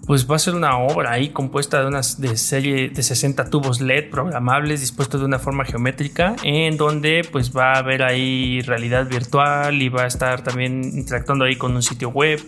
pues 0.09 0.27
va 0.27 0.37
a 0.37 0.39
ser 0.39 0.55
una 0.55 0.75
obra 0.79 1.11
ahí 1.11 1.29
compuesta 1.29 1.81
de 1.81 1.85
unas 1.85 2.19
de 2.19 2.35
serie 2.35 2.89
de 2.89 3.03
60 3.03 3.51
tubos 3.51 3.79
LED 3.79 4.09
programables 4.09 4.79
dispuestos 4.81 5.21
de 5.21 5.27
una 5.27 5.37
forma 5.37 5.65
geométrica 5.65 6.35
en 6.41 6.77
donde 6.77 7.21
pues 7.31 7.55
va 7.55 7.73
a 7.73 7.77
haber 7.77 8.01
ahí 8.01 8.59
realidad 8.61 9.07
virtual 9.07 9.79
y 9.79 9.87
va 9.89 10.05
a 10.05 10.07
estar 10.07 10.43
también 10.43 10.83
interactuando 10.83 11.45
ahí 11.45 11.57
con 11.57 11.75
un 11.75 11.83
sitio 11.83 12.09
web, 12.09 12.43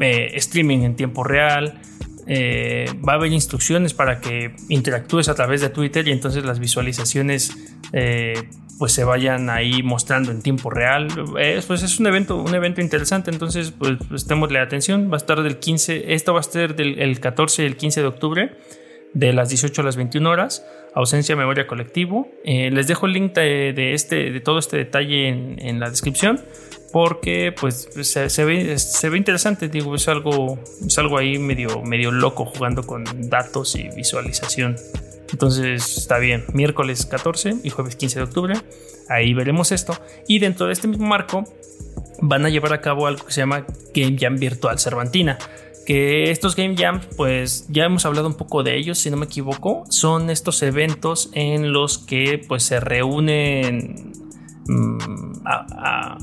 eh, 0.00 0.32
streaming 0.34 0.78
en 0.78 0.96
tiempo 0.96 1.22
real, 1.22 1.80
eh, 2.30 2.84
va 3.06 3.14
a 3.14 3.16
haber 3.16 3.32
instrucciones 3.32 3.94
para 3.94 4.20
que 4.20 4.54
interactúes 4.68 5.30
a 5.30 5.34
través 5.34 5.62
de 5.62 5.70
Twitter 5.70 6.06
y 6.06 6.12
entonces 6.12 6.44
las 6.44 6.58
visualizaciones 6.58 7.56
eh, 7.94 8.34
pues 8.78 8.92
se 8.92 9.02
vayan 9.02 9.48
ahí 9.48 9.82
mostrando 9.82 10.30
en 10.30 10.42
tiempo 10.42 10.68
real. 10.68 11.08
pues 11.66 11.82
es 11.82 11.98
un 11.98 12.06
evento, 12.06 12.36
un 12.36 12.54
evento 12.54 12.82
interesante, 12.82 13.30
entonces 13.30 13.72
pues, 13.72 13.96
pues 14.08 14.26
la 14.50 14.62
atención. 14.62 15.10
Va 15.10 15.14
a 15.14 15.16
estar 15.16 15.42
del 15.42 15.58
15, 15.58 16.12
esto 16.12 16.34
va 16.34 16.40
a 16.40 16.42
ser 16.42 16.76
del 16.76 17.18
14 17.18 17.62
y 17.62 17.66
el 17.66 17.76
15 17.76 18.02
de 18.02 18.06
octubre, 18.06 18.56
de 19.14 19.32
las 19.32 19.48
18 19.48 19.80
a 19.80 19.84
las 19.84 19.96
21 19.96 20.28
horas. 20.28 20.64
Ausencia 20.94 21.34
memoria 21.34 21.66
colectivo. 21.66 22.28
Eh, 22.44 22.70
les 22.70 22.86
dejo 22.86 23.06
el 23.06 23.12
link 23.12 23.34
de, 23.34 23.94
este, 23.94 24.30
de 24.30 24.40
todo 24.40 24.58
este 24.58 24.76
detalle 24.76 25.28
en, 25.28 25.80
la 25.80 25.90
descripción 25.90 26.40
porque 26.92 27.54
pues 27.58 27.88
se, 28.02 28.44
ve, 28.44 29.16
interesante, 29.16 29.68
digo, 29.68 29.94
es 29.94 30.08
algo, 30.08 30.58
es 30.86 30.98
algo 30.98 31.18
ahí 31.18 31.38
medio, 31.38 31.82
medio 31.82 32.10
loco 32.10 32.46
jugando 32.46 32.86
con 32.86 33.04
datos 33.28 33.74
y 33.76 33.88
visualización. 33.94 34.76
Entonces 35.30 35.98
está 35.98 36.18
bien, 36.18 36.44
miércoles 36.54 37.04
14 37.04 37.56
y 37.62 37.70
jueves 37.70 37.96
15 37.96 38.20
de 38.20 38.24
octubre, 38.24 38.54
ahí 39.08 39.34
veremos 39.34 39.72
esto. 39.72 39.98
Y 40.26 40.38
dentro 40.38 40.66
de 40.66 40.72
este 40.72 40.88
mismo 40.88 41.06
marco 41.06 41.44
van 42.20 42.46
a 42.46 42.48
llevar 42.48 42.72
a 42.72 42.80
cabo 42.80 43.06
algo 43.06 43.26
que 43.26 43.32
se 43.32 43.40
llama 43.40 43.66
Game 43.94 44.16
Jam 44.18 44.36
Virtual 44.36 44.78
Cervantina. 44.78 45.38
Que 45.86 46.30
estos 46.30 46.54
Game 46.54 46.76
Jams, 46.76 47.06
pues 47.16 47.66
ya 47.68 47.84
hemos 47.84 48.04
hablado 48.04 48.26
un 48.26 48.34
poco 48.34 48.62
de 48.62 48.76
ellos, 48.76 48.98
si 48.98 49.10
no 49.10 49.16
me 49.16 49.24
equivoco, 49.24 49.84
son 49.88 50.28
estos 50.28 50.62
eventos 50.62 51.30
en 51.32 51.72
los 51.72 51.98
que 51.98 52.44
pues 52.46 52.62
se 52.62 52.78
reúnen 52.78 54.12
Mm, 54.68 54.98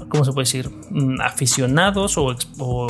¿cómo 0.08 0.24
se 0.24 0.32
puede 0.32 0.46
decir? 0.46 0.70
Mm, 0.92 1.20
aficionados 1.20 2.16
o, 2.18 2.32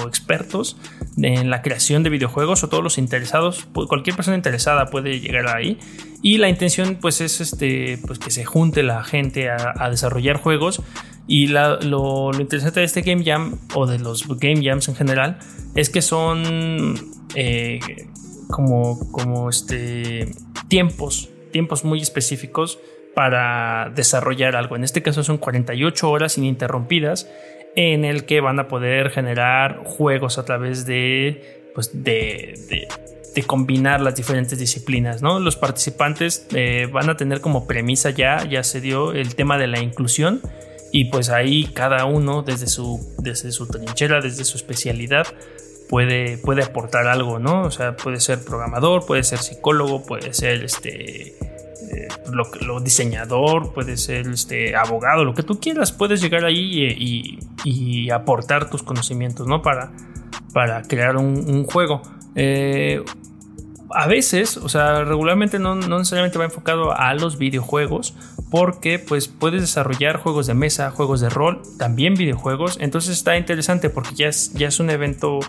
expertos 0.05 0.75
en 1.17 1.49
la 1.49 1.61
creación 1.61 2.03
de 2.03 2.09
videojuegos 2.09 2.63
o 2.65 2.67
todos 2.67 2.83
los 2.83 2.97
interesados, 2.97 3.65
cualquier 3.87 4.17
persona 4.17 4.35
interesada 4.35 4.87
puede 4.87 5.21
llegar 5.21 5.47
ahí. 5.47 5.79
Y 6.21 6.39
la 6.39 6.49
intención 6.49 6.97
pues 6.99 7.21
es 7.21 7.39
este, 7.39 7.99
pues 8.05 8.19
que 8.19 8.31
se 8.31 8.43
junte 8.43 8.83
la 8.83 9.03
gente 9.03 9.49
a, 9.49 9.89
desarrollar 9.89 10.37
juegos. 10.37 10.81
Y 11.27 11.47
lo, 11.47 12.31
interesante 12.37 12.81
de 12.81 12.85
este 12.85 13.01
Game 13.01 13.23
Jam 13.23 13.57
o 13.73 13.87
de 13.87 13.97
los 13.97 14.27
Game 14.27 14.61
Jams 14.61 14.89
en 14.89 14.95
general 14.95 15.39
es 15.73 15.89
que 15.89 16.01
son 16.01 16.95
eh, 17.33 17.79
como, 18.49 19.11
como 19.11 19.49
este, 19.49 20.31
tiempos, 20.67 21.29
tiempos 21.51 21.85
muy 21.85 22.01
específicos 22.01 22.77
para 23.15 23.91
desarrollar 23.95 24.55
algo. 24.55 24.75
En 24.75 24.83
este 24.83 25.01
caso 25.01 25.23
son 25.23 25.37
48 25.37 26.07
horas 26.07 26.37
ininterrumpidas 26.37 27.27
en 27.75 28.05
el 28.05 28.25
que 28.25 28.41
van 28.41 28.59
a 28.59 28.67
poder 28.67 29.09
generar 29.09 29.81
juegos 29.83 30.37
a 30.37 30.45
través 30.45 30.85
de, 30.85 31.71
pues 31.73 32.03
de, 32.03 32.87
combinar 33.47 34.01
las 34.01 34.15
diferentes 34.15 34.59
disciplinas. 34.59 35.21
¿no? 35.21 35.39
Los 35.39 35.55
participantes 35.55 36.47
eh, 36.53 36.87
van 36.91 37.09
a 37.09 37.17
tener 37.17 37.41
como 37.41 37.65
premisa 37.67 38.11
ya, 38.11 38.45
ya 38.45 38.63
se 38.63 38.81
dio 38.81 39.13
el 39.13 39.35
tema 39.35 39.57
de 39.57 39.67
la 39.67 39.79
inclusión 39.79 40.41
y 40.91 41.05
pues 41.05 41.29
ahí 41.29 41.65
cada 41.73 42.05
uno 42.05 42.43
desde 42.43 42.67
su, 42.67 43.15
desde 43.19 43.51
su 43.51 43.67
trinchera, 43.67 44.21
desde 44.21 44.45
su 44.45 44.57
especialidad, 44.57 45.27
puede, 45.89 46.37
puede 46.37 46.63
aportar 46.63 47.07
algo, 47.07 47.39
¿no? 47.39 47.63
O 47.63 47.71
sea, 47.71 47.95
puede 47.97 48.19
ser 48.19 48.43
programador, 48.43 49.05
puede 49.05 49.23
ser 49.23 49.39
psicólogo, 49.39 50.05
puede 50.05 50.33
ser 50.33 50.63
este 50.63 51.54
eh, 51.91 52.07
lo, 52.61 52.79
diseñador, 52.79 53.73
puede 53.73 53.97
ser 53.97 54.27
este, 54.27 54.75
abogado, 54.75 55.23
lo 55.23 55.33
que 55.33 55.43
tú 55.43 55.59
quieras, 55.59 55.91
puedes 55.91 56.21
llegar 56.21 56.45
ahí 56.45 57.39
y, 57.63 58.09
aportar 58.11 58.69
tus 58.69 58.83
conocimientos, 58.83 59.47
¿no? 59.47 59.61
Para, 59.61 59.91
para 60.53 60.83
crear 60.83 61.17
un, 61.17 61.65
juego. 61.65 62.01
Eh, 62.35 63.03
a 63.91 64.07
veces, 64.07 64.57
o 64.57 64.69
sea, 64.69 65.03
regularmente 65.03 65.59
no, 65.59 65.75
necesariamente 65.75 66.37
va 66.37 66.45
enfocado 66.45 66.97
a 66.97 67.13
los 67.13 67.37
videojuegos, 67.37 68.15
porque 68.49 68.99
pues 68.99 69.27
puedes 69.27 69.61
desarrollar 69.61 70.17
juegos 70.17 70.47
de 70.47 70.53
mesa, 70.53 70.91
juegos 70.91 71.21
de 71.21 71.29
rol, 71.29 71.61
también 71.77 72.13
videojuegos, 72.13 72.77
entonces 72.79 73.17
está 73.17 73.37
interesante 73.37 73.89
porque 73.89 74.15
ya 74.15 74.27
es, 74.27 74.53
ya 74.53 74.67
es 74.67 74.79
un 74.79 74.89
evento 74.89 75.39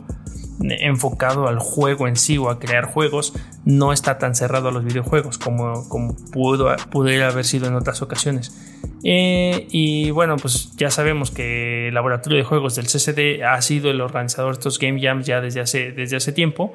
enfocado 0.60 1.48
al 1.48 1.58
juego 1.58 2.08
en 2.08 2.16
sí 2.16 2.38
o 2.38 2.50
a 2.50 2.58
crear 2.58 2.84
juegos, 2.84 3.34
no 3.64 3.92
está 3.92 4.18
tan 4.18 4.34
cerrado 4.34 4.68
a 4.68 4.72
los 4.72 4.84
videojuegos 4.84 5.38
como, 5.38 5.88
como 5.88 6.16
pudo, 6.32 6.74
pudiera 6.90 7.28
haber 7.28 7.44
sido 7.44 7.66
en 7.66 7.74
otras 7.74 8.02
ocasiones. 8.02 8.54
Eh, 9.04 9.66
y 9.70 10.10
bueno, 10.10 10.36
pues 10.36 10.74
ya 10.76 10.90
sabemos 10.90 11.30
que 11.30 11.88
el 11.88 11.94
laboratorio 11.94 12.38
de 12.38 12.44
juegos 12.44 12.74
del 12.76 12.86
CCD 12.86 13.44
ha 13.44 13.60
sido 13.62 13.90
el 13.90 14.00
organizador 14.00 14.54
de 14.54 14.58
estos 14.58 14.78
Game 14.78 15.00
Jams 15.00 15.26
ya 15.26 15.40
desde 15.40 15.60
hace, 15.60 15.92
desde 15.92 16.16
hace 16.16 16.32
tiempo. 16.32 16.72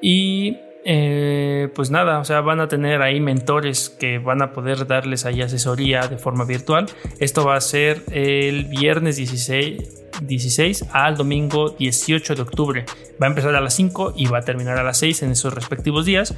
Y 0.00 0.56
eh, 0.84 1.70
pues 1.74 1.90
nada, 1.90 2.18
o 2.18 2.24
sea, 2.24 2.40
van 2.42 2.60
a 2.60 2.68
tener 2.68 3.00
ahí 3.00 3.20
mentores 3.20 3.88
que 3.88 4.18
van 4.18 4.42
a 4.42 4.52
poder 4.52 4.86
darles 4.86 5.24
ahí 5.24 5.40
asesoría 5.40 6.06
de 6.08 6.18
forma 6.18 6.44
virtual. 6.44 6.86
Esto 7.18 7.44
va 7.44 7.56
a 7.56 7.60
ser 7.60 8.02
el 8.12 8.64
viernes 8.66 9.16
16 9.16 10.02
16 10.22 10.86
al 10.92 11.16
domingo 11.16 11.70
18 11.70 12.34
de 12.34 12.42
octubre. 12.42 12.84
Va 13.20 13.26
a 13.26 13.30
empezar 13.30 13.54
a 13.54 13.60
las 13.60 13.74
5 13.74 14.14
y 14.16 14.26
va 14.26 14.38
a 14.38 14.42
terminar 14.42 14.78
a 14.78 14.82
las 14.82 14.98
6 14.98 15.22
en 15.22 15.30
esos 15.32 15.52
respectivos 15.52 16.04
días. 16.04 16.34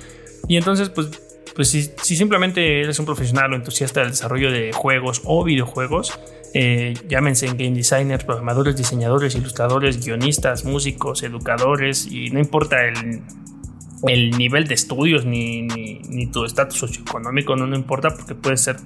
Y 0.49 0.57
entonces, 0.57 0.89
pues, 0.91 1.11
pues 1.55 1.69
si, 1.69 1.83
simplemente 2.03 2.81
eres 2.81 2.99
un 2.99 3.07
profesional 3.07 3.53
o 3.53 3.57
entusiasta 3.57 4.01
del 4.01 4.11
desarrollo 4.11 4.51
de 4.51 4.73
juegos 4.73 5.23
o 5.25 5.45
videojuegos, 5.45 6.19
eh, 6.55 6.95
llámense 7.09 7.49
game 7.49 7.73
designers, 7.73 8.25
programadores, 8.25 8.77
diseñadores, 8.77 9.35
ilustradores, 9.35 10.05
guionistas, 10.05 10.65
músicos, 10.65 11.23
educadores, 11.23 12.07
y 12.07 12.31
no 12.31 12.41
importa 12.41 12.85
el, 12.87 13.23
el 14.07 14.31
nivel 14.33 14.67
de 14.67 14.75
estudios 14.75 15.25
ni, 15.25 15.63
ni, 15.63 16.27
tu 16.27 16.45
estatus 16.45 16.79
socioeconómico, 16.79 17.57
no, 17.57 17.67
no 17.67 17.77
importa 17.77 18.11
porque 18.15 18.35
puede 18.35 18.57
ser 18.57 18.77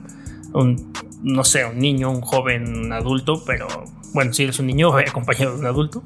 un, 0.53 0.92
no 1.23 1.44
sé, 1.44 1.64
un 1.64 1.79
niño, 1.79 2.11
un 2.11 2.20
joven, 2.20 2.77
un 2.77 2.92
adulto, 2.92 3.44
pero 3.44 3.66
bueno, 4.12 4.33
si 4.33 4.44
eres 4.44 4.59
un 4.59 4.66
niño 4.66 4.96
acompañado 5.09 5.53
de 5.53 5.61
un 5.61 5.66
adulto, 5.66 6.03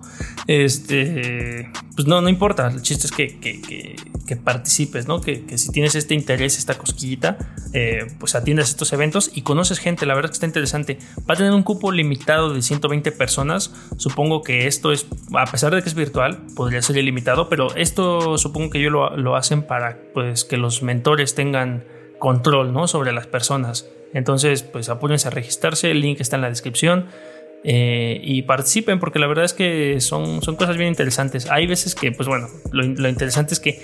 este, 0.47 1.71
pues 1.95 2.07
no, 2.07 2.21
no 2.21 2.29
importa, 2.29 2.69
el 2.69 2.83
chiste 2.83 3.07
es 3.07 3.13
que, 3.13 3.41
que, 3.41 3.97
participes, 4.37 5.07
¿no? 5.07 5.21
Que, 5.21 5.45
si 5.57 5.71
tienes 5.71 5.95
este 5.95 6.15
interés, 6.15 6.59
esta 6.59 6.75
cosquillita, 6.75 7.39
eh, 7.73 8.07
pues 8.19 8.35
atiendas 8.35 8.69
estos 8.69 8.93
eventos 8.93 9.31
y 9.33 9.43
conoces 9.43 9.79
gente, 9.79 10.07
la 10.07 10.15
verdad 10.15 10.31
que 10.31 10.35
está 10.35 10.47
interesante. 10.47 10.99
Va 11.29 11.35
a 11.35 11.37
tener 11.37 11.53
un 11.53 11.63
cupo 11.63 11.93
limitado 11.93 12.53
de 12.53 12.61
120 12.61 13.13
personas, 13.13 13.73
supongo 13.97 14.43
que 14.43 14.67
esto 14.67 14.93
es, 14.93 15.07
a 15.35 15.47
pesar 15.47 15.75
de 15.75 15.83
que 15.83 15.89
es 15.89 15.95
virtual, 15.95 16.43
podría 16.57 16.83
ser 16.83 16.97
ilimitado, 16.97 17.49
pero 17.49 17.75
esto 17.77 18.39
supongo 18.39 18.71
que 18.71 18.81
ellos 18.81 18.93
lo, 18.93 19.17
lo 19.17 19.37
hacen 19.37 19.63
para 19.63 19.99
pues 20.13 20.45
que 20.45 20.57
los 20.57 20.83
mentores 20.83 21.35
tengan 21.35 21.85
control, 22.19 22.73
¿no? 22.73 22.89
Sobre 22.89 23.13
las 23.13 23.27
personas. 23.27 23.89
Entonces, 24.15 24.63
pues 24.63 24.89
apúrense 24.89 25.29
a 25.29 25.31
registrarse, 25.31 25.91
el 25.91 26.01
link 26.01 26.21
está 26.21 26.37
en 26.37 26.43
la 26.43 26.49
descripción. 26.49 27.07
Eh, 27.67 28.21
y 28.23 28.43
participen 28.43 29.01
porque 29.01 29.19
la 29.19 29.27
verdad 29.27 29.47
es 29.47 29.55
que 29.55 30.01
son, 30.01 30.43
son 30.43 30.57
cosas 30.57 30.77
bien 30.77 30.91
interesantes. 30.91 31.51
Hay 31.51 31.67
veces 31.67 31.95
que, 31.95 32.13
pues 32.13 32.29
bueno, 32.29 32.49
lo, 32.73 33.09
interesante 33.09 33.55
es 33.55 33.61
que, 33.61 33.83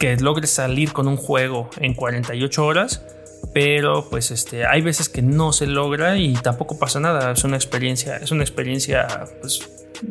que 0.00 0.16
logres 0.16 0.50
salir 0.50 0.92
con 0.92 1.06
un 1.06 1.16
juego 1.16 1.70
en 1.78 1.94
48 1.94 2.66
horas 2.66 3.04
pero 3.52 4.08
pues 4.08 4.30
este 4.30 4.66
hay 4.66 4.80
veces 4.80 5.08
que 5.08 5.22
no 5.22 5.52
se 5.52 5.66
logra 5.66 6.16
y 6.16 6.34
tampoco 6.34 6.78
pasa 6.78 7.00
nada. 7.00 7.32
Es 7.32 7.44
una 7.44 7.56
experiencia 7.56 8.16
es 8.16 8.30
una 8.30 8.42
experiencia 8.42 9.06
pues, 9.40 9.68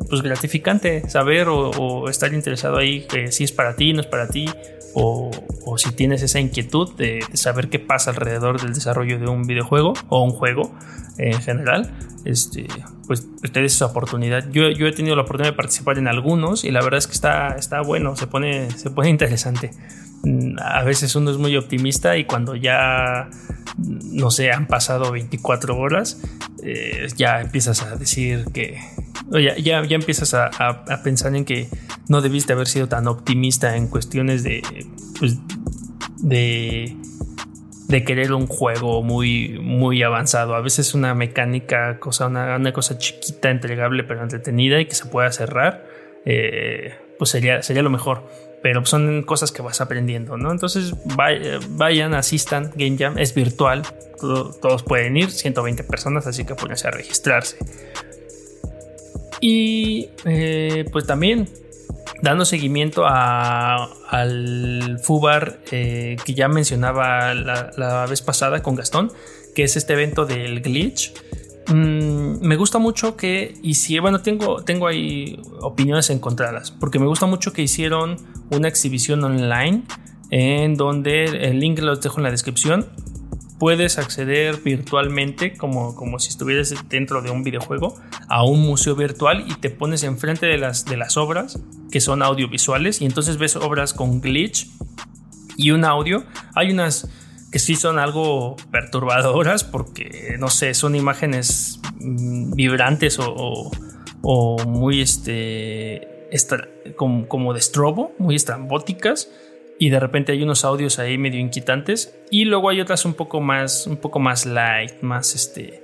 pues 0.09 0.21
gratificante 0.21 1.09
saber 1.09 1.47
o, 1.49 2.09
estar 2.09 2.33
interesado 2.33 2.77
ahí 2.77 3.01
que 3.01 3.31
si 3.31 3.43
es 3.43 3.51
para 3.51 3.75
ti 3.75 3.93
no 3.93 4.01
es 4.01 4.07
para 4.07 4.27
ti 4.27 4.49
o, 4.93 5.31
si 5.77 5.91
tienes 5.93 6.21
esa 6.21 6.39
inquietud 6.39 6.93
de, 6.97 7.21
saber 7.33 7.69
qué 7.69 7.79
pasa 7.79 8.11
alrededor 8.11 8.61
del 8.61 8.73
desarrollo 8.73 9.19
de 9.19 9.27
un 9.27 9.43
videojuego 9.43 9.93
o 10.09 10.23
un 10.23 10.31
juego 10.31 10.71
en 11.17 11.41
general 11.41 11.91
este 12.25 12.67
pues 13.07 13.27
tienes 13.51 13.75
esa 13.75 13.87
oportunidad. 13.87 14.49
Yo, 14.51 14.69
yo 14.69 14.87
he 14.87 14.91
tenido 14.93 15.15
la 15.15 15.23
oportunidad 15.23 15.51
de 15.51 15.57
participar 15.57 15.97
en 15.97 16.07
algunos 16.07 16.63
y 16.63 16.71
la 16.71 16.81
verdad 16.81 16.99
es 16.99 17.07
que 17.07 17.13
está, 17.13 17.55
está 17.57 17.81
bueno 17.81 18.15
se 18.15 18.27
pone, 18.27 18.69
se 18.71 18.89
pone 18.89 19.09
interesante 19.09 19.71
a 20.59 20.83
veces 20.83 21.15
uno 21.15 21.31
es 21.31 21.37
muy 21.37 21.55
optimista 21.57 22.17
y 22.17 22.25
cuando 22.25 22.55
ya, 22.55 23.29
no 23.77 24.29
sé, 24.31 24.51
han 24.51 24.67
pasado 24.67 25.11
24 25.11 25.77
horas, 25.77 26.21
eh, 26.63 27.07
ya 27.15 27.41
empiezas 27.41 27.81
a 27.81 27.95
decir 27.95 28.45
que, 28.53 28.79
ya, 29.31 29.57
ya, 29.57 29.83
ya 29.83 29.95
empiezas 29.95 30.33
a, 30.33 30.51
pensar 31.03 31.35
en 31.35 31.45
que 31.45 31.69
no 32.07 32.21
debiste 32.21 32.53
haber 32.53 32.67
sido 32.67 32.87
tan 32.87 33.07
optimista 33.07 33.75
en 33.75 33.87
cuestiones 33.87 34.43
de, 34.43 34.61
pues, 35.19 35.37
de, 36.19 36.95
de 37.87 38.03
querer 38.03 38.33
un 38.33 38.45
juego 38.45 39.01
muy, 39.01 39.57
muy 39.59 40.03
avanzado. 40.03 40.53
A 40.53 40.61
veces 40.61 40.93
una 40.93 41.15
mecánica, 41.15 41.99
cosa, 41.99 42.27
una, 42.27 42.55
una 42.57 42.73
cosa 42.73 42.97
chiquita, 42.99 43.49
entregable, 43.49 44.03
pero 44.03 44.21
entretenida 44.21 44.79
y 44.79 44.85
que 44.85 44.95
se 44.95 45.07
pueda 45.07 45.31
cerrar, 45.31 45.85
eh, 46.25 46.93
pues 47.17 47.31
sería, 47.31 47.63
sería 47.63 47.81
lo 47.81 47.89
mejor 47.89 48.50
pero 48.61 48.85
son 48.85 49.23
cosas 49.23 49.51
que 49.51 49.61
vas 49.61 49.81
aprendiendo, 49.81 50.37
¿no? 50.37 50.51
Entonces 50.51 50.93
vayan, 51.69 52.13
asistan, 52.13 52.71
Game 52.75 52.97
Jam 52.97 53.17
es 53.17 53.33
virtual, 53.33 53.83
todos 54.19 54.83
pueden 54.83 55.17
ir, 55.17 55.31
120 55.31 55.83
personas, 55.83 56.27
así 56.27 56.45
que 56.45 56.55
pueden 56.55 56.77
a 56.85 56.91
registrarse. 56.91 57.57
Y 59.39 60.09
eh, 60.25 60.85
pues 60.91 61.07
también 61.07 61.49
dando 62.21 62.45
seguimiento 62.45 63.05
al 63.07 64.99
FUBAR 65.01 65.59
eh, 65.71 66.17
que 66.23 66.33
ya 66.35 66.47
mencionaba 66.47 67.33
la, 67.33 68.05
vez 68.07 68.21
pasada 68.21 68.61
con 68.61 68.75
Gastón, 68.75 69.11
que 69.55 69.63
es 69.63 69.75
este 69.75 69.93
evento 69.93 70.25
del 70.25 70.61
glitch 70.61 71.13
Mm, 71.67 72.45
me 72.45 72.55
gusta 72.57 72.79
mucho 72.79 73.15
que 73.15 73.55
si 73.73 73.97
bueno, 73.99 74.21
tengo, 74.21 74.63
tengo 74.63 74.87
ahí 74.87 75.39
opiniones 75.61 76.09
encontradas, 76.09 76.71
porque 76.71 76.99
me 76.99 77.05
gusta 77.05 77.27
mucho 77.27 77.53
que 77.53 77.61
hicieron 77.61 78.17
una 78.51 78.67
exhibición 78.67 79.23
online 79.23 79.83
en 80.29 80.75
donde 80.75 81.25
el 81.25 81.59
link 81.59 81.79
lo 81.79 81.95
dejo 81.95 82.17
en 82.17 82.23
la 82.23 82.31
descripción. 82.31 82.87
Puedes 83.59 83.97
acceder 83.97 84.57
virtualmente, 84.57 85.55
como, 85.55 85.95
como 85.95 86.19
si 86.19 86.29
estuvieras 86.29 86.73
dentro 86.89 87.21
de 87.21 87.29
un 87.29 87.43
videojuego, 87.43 87.95
a 88.27 88.43
un 88.43 88.61
museo 88.61 88.95
virtual 88.95 89.45
y 89.47 89.53
te 89.55 89.69
pones 89.69 90.03
enfrente 90.03 90.47
de 90.47 90.57
las, 90.57 90.85
de 90.85 90.97
las 90.97 91.17
obras 91.17 91.59
que 91.91 91.99
son 91.99 92.23
audiovisuales 92.23 93.01
y 93.01 93.05
entonces 93.05 93.37
ves 93.37 93.55
obras 93.55 93.93
con 93.93 94.21
glitch 94.21 94.67
y 95.57 95.71
un 95.71 95.85
audio. 95.85 96.23
Hay 96.55 96.71
unas 96.71 97.07
que 97.51 97.59
sí 97.59 97.75
son 97.75 97.99
algo 97.99 98.55
perturbadoras 98.71 99.63
porque, 99.63 100.37
no 100.39 100.47
sé, 100.47 100.73
son 100.73 100.95
imágenes 100.95 101.81
mm, 101.99 102.53
vibrantes 102.53 103.19
o, 103.19 103.71
muy, 104.65 105.01
este, 105.01 106.07
como, 106.95 107.27
como, 107.27 107.53
de 107.53 107.61
strobo, 107.61 108.13
muy 108.17 108.35
estrambóticas. 108.35 109.31
Y 109.79 109.89
de 109.89 109.99
repente 109.99 110.31
hay 110.31 110.43
unos 110.43 110.63
audios 110.63 110.99
ahí 110.99 111.17
medio 111.17 111.39
inquietantes. 111.39 112.15
Y 112.29 112.45
luego 112.45 112.69
hay 112.69 112.81
otras 112.81 113.05
un 113.05 113.13
poco 113.13 113.41
más, 113.41 113.87
un 113.87 113.97
poco 113.97 114.19
más 114.19 114.45
light, 114.45 115.01
más 115.01 115.33
este, 115.33 115.83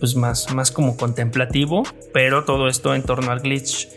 pues 0.00 0.16
más, 0.16 0.52
más 0.54 0.70
como 0.70 0.96
contemplativo. 0.96 1.82
Pero 2.12 2.44
todo 2.44 2.68
esto 2.68 2.94
en 2.94 3.02
torno 3.02 3.30
al 3.30 3.40
glitch. 3.40 3.88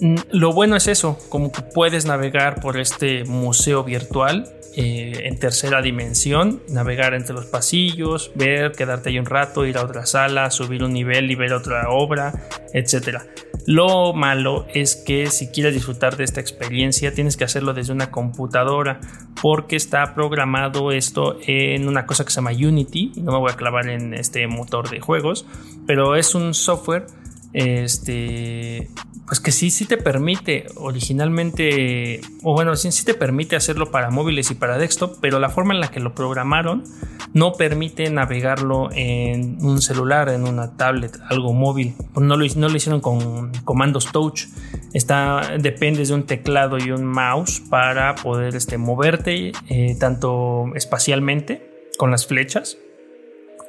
Mm, 0.00 0.16
lo 0.30 0.52
bueno 0.52 0.76
es 0.76 0.86
eso, 0.88 1.18
como 1.28 1.52
que 1.52 1.62
puedes 1.62 2.06
navegar 2.06 2.60
por 2.60 2.78
este 2.78 3.24
museo 3.24 3.84
virtual 3.84 4.50
eh, 4.76 5.28
en 5.28 5.38
tercera 5.38 5.80
dimensión, 5.82 6.62
navegar 6.68 7.14
entre 7.14 7.34
los 7.34 7.46
pasillos, 7.46 8.32
ver, 8.34 8.72
quedarte 8.72 9.10
ahí 9.10 9.18
un 9.18 9.26
rato, 9.26 9.66
ir 9.66 9.78
a 9.78 9.84
otra 9.84 10.04
sala, 10.04 10.50
subir 10.50 10.82
un 10.82 10.92
nivel 10.92 11.30
y 11.30 11.36
ver 11.36 11.52
otra 11.52 11.90
obra, 11.90 12.32
etc. 12.72 13.18
Lo 13.66 14.12
malo 14.12 14.66
es 14.74 14.96
que 14.96 15.28
si 15.28 15.48
quieres 15.48 15.74
disfrutar 15.74 16.16
de 16.16 16.24
esta 16.24 16.40
experiencia 16.40 17.14
tienes 17.14 17.36
que 17.36 17.44
hacerlo 17.44 17.72
desde 17.72 17.92
una 17.92 18.10
computadora 18.10 19.00
porque 19.40 19.76
está 19.76 20.14
programado 20.14 20.92
esto 20.92 21.38
en 21.46 21.88
una 21.88 22.04
cosa 22.04 22.24
que 22.24 22.30
se 22.30 22.36
llama 22.36 22.50
Unity, 22.50 23.12
no 23.16 23.32
me 23.32 23.38
voy 23.38 23.52
a 23.52 23.56
clavar 23.56 23.88
en 23.88 24.12
este 24.12 24.46
motor 24.48 24.90
de 24.90 25.00
juegos, 25.00 25.46
pero 25.86 26.16
es 26.16 26.34
un 26.34 26.52
software 26.52 27.06
este 27.54 28.90
pues 29.26 29.40
que 29.40 29.52
sí, 29.52 29.70
sí 29.70 29.86
te 29.86 29.96
permite 29.96 30.66
originalmente, 30.76 32.20
o 32.42 32.52
bueno, 32.52 32.76
sí, 32.76 32.92
sí 32.92 33.04
te 33.04 33.14
permite 33.14 33.56
hacerlo 33.56 33.90
para 33.90 34.10
móviles 34.10 34.50
y 34.50 34.54
para 34.54 34.76
desktop, 34.76 35.16
pero 35.20 35.38
la 35.38 35.48
forma 35.48 35.72
en 35.72 35.80
la 35.80 35.90
que 35.90 35.98
lo 35.98 36.14
programaron 36.14 36.84
no 37.32 37.54
permite 37.54 38.08
navegarlo 38.10 38.90
en 38.92 39.56
un 39.64 39.80
celular, 39.80 40.28
en 40.28 40.46
una 40.46 40.76
tablet, 40.76 41.18
algo 41.28 41.54
móvil. 41.54 41.94
No 42.14 42.36
lo, 42.36 42.44
hicieron 42.44 43.00
con 43.00 43.52
comandos 43.64 44.12
touch. 44.12 44.44
Está, 44.92 45.56
dependes 45.58 46.08
de 46.08 46.14
un 46.14 46.24
teclado 46.24 46.78
y 46.78 46.90
un 46.90 47.04
mouse 47.04 47.60
para 47.60 48.14
poder 48.16 48.54
este, 48.54 48.76
moverte 48.78 49.52
eh, 49.68 49.96
tanto 49.98 50.66
espacialmente 50.74 51.90
con 51.96 52.10
las 52.10 52.26
flechas 52.26 52.76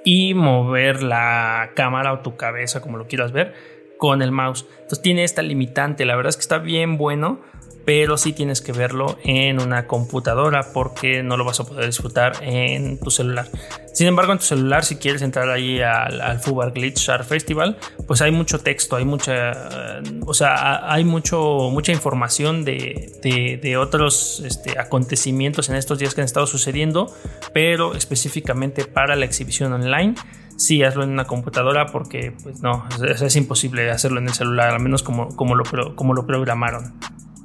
y 0.04 0.36
mover 0.36 1.02
la 1.02 1.72
cámara 1.76 2.14
o 2.14 2.20
tu 2.20 2.36
cabeza 2.36 2.82
como 2.82 2.98
lo 2.98 3.08
quieras 3.08 3.32
ver 3.32 3.75
con 3.98 4.22
el 4.22 4.32
mouse. 4.32 4.66
Entonces 4.74 5.02
tiene 5.02 5.24
esta 5.24 5.42
limitante, 5.42 6.06
la 6.06 6.16
verdad 6.16 6.30
es 6.30 6.38
que 6.38 6.42
está 6.42 6.60
bien 6.60 6.98
bueno, 6.98 7.42
pero 7.86 8.18
sí 8.18 8.34
tienes 8.34 8.62
que 8.62 8.72
verlo 8.72 9.18
en 9.24 9.62
una 9.62 9.86
computadora 9.86 10.74
porque 10.74 11.22
no 11.22 11.38
lo 11.38 11.46
vas 11.46 11.60
a 11.60 11.66
poder 11.66 11.86
disfrutar 11.86 12.34
en 12.42 13.00
tu 13.00 13.12
celular. 13.12 13.48
Sin 13.94 14.08
embargo, 14.08 14.34
en 14.34 14.40
tu 14.40 14.46
celular, 14.46 14.84
si 14.84 14.98
quieres 14.98 15.22
entrar 15.22 15.50
ahí 15.50 15.80
al, 15.80 16.20
al 16.20 16.40
Fubar 16.40 16.74
Glitch 16.74 17.08
Art 17.10 17.26
Festival, 17.26 17.78
pues 18.08 18.22
hay 18.22 18.32
mucho 18.32 18.60
texto, 18.60 18.96
hay 18.96 19.06
mucha, 19.06 20.02
o 20.26 20.34
sea, 20.34 20.92
hay 20.92 21.06
mucho, 21.06 21.70
mucha 21.72 21.94
información 21.94 22.66
de, 22.66 23.60
de, 23.62 23.78
otros 23.78 24.42
este, 24.46 24.78
acontecimientos 24.80 25.70
en 25.70 25.76
estos 25.76 26.00
días 26.00 26.16
que 26.16 26.22
han 26.22 26.26
estado 26.26 26.48
sucediendo, 26.48 27.14
pero 27.54 27.94
específicamente 27.94 28.86
para 28.86 29.16
la 29.16 29.26
exhibición 29.26 29.72
online 29.72 30.16
sí 30.58 30.84
hazlo 30.84 31.04
en 31.04 31.12
una 31.12 31.26
computadora 31.26 31.88
porque 31.88 32.34
pues 32.44 32.62
no, 32.62 32.86
es, 33.08 33.36
imposible 33.36 33.90
hacerlo 33.92 34.20
en 34.20 34.28
el 34.28 34.34
celular, 34.34 34.74
al 34.74 34.82
menos 34.82 35.04
como, 35.04 35.36
como, 35.36 35.56
lo, 35.56 35.96
como 35.96 36.14
lo 36.14 36.26
programaron. 36.26 36.94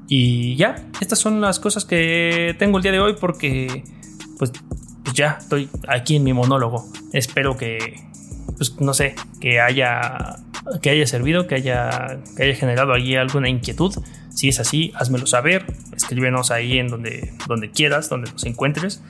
Y 0.09 0.57
ya, 0.57 0.77
estas 1.01 1.19
son 1.19 1.41
las 1.41 1.61
cosas 1.61 1.85
que 1.85 2.57
tengo 2.59 2.79
el 2.79 2.83
día 2.83 2.93
de 2.93 3.01
hoy 3.01 3.15
porque 3.19 3.85
pues, 4.39 4.53
pues 5.05 5.15
ya 5.15 5.39
estoy 5.41 5.69
aquí 5.89 6.17
en 6.17 6.25
mi 6.25 6.33
monólogo. 6.33 6.87
Espero 7.13 7.57
que, 7.57 8.01
pues 8.57 8.81
no 8.81 8.93
sé, 8.93 9.15
que 9.41 9.61
haya, 9.61 10.37
que 10.83 10.91
haya 10.91 11.07
servido, 11.07 11.47
que 11.47 11.57
haya, 11.57 12.19
que 12.37 12.45
haya 12.45 12.55
generado 12.55 12.93
allí 12.93 13.17
alguna 13.17 13.49
inquietud. 13.49 13.95
Si 14.35 14.49
es 14.49 14.59
así, 14.61 14.93
házmelo 14.95 15.27
saber, 15.27 15.67
escríbenos 15.95 16.51
ahí 16.51 16.79
en 16.79 16.89
donde, 16.89 17.33
donde 17.47 17.71
quieras, 17.71 18.09
donde 18.09 18.33
nos 18.33 18.45
encuentres. 18.45 19.03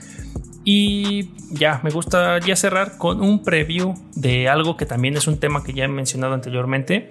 Y 0.65 1.31
ya, 1.51 1.81
me 1.83 1.91
gusta 1.91 2.39
ya 2.39 2.55
cerrar 2.55 2.99
con 2.99 3.23
un 3.23 3.43
preview 3.43 3.95
de 4.15 4.49
algo 4.49 4.77
que 4.77 4.87
también 4.87 5.17
es 5.17 5.27
un 5.27 5.39
tema 5.39 5.65
que 5.65 5.73
ya 5.73 5.85
he 5.85 5.89
mencionado 5.89 6.35
anteriormente, 6.35 7.11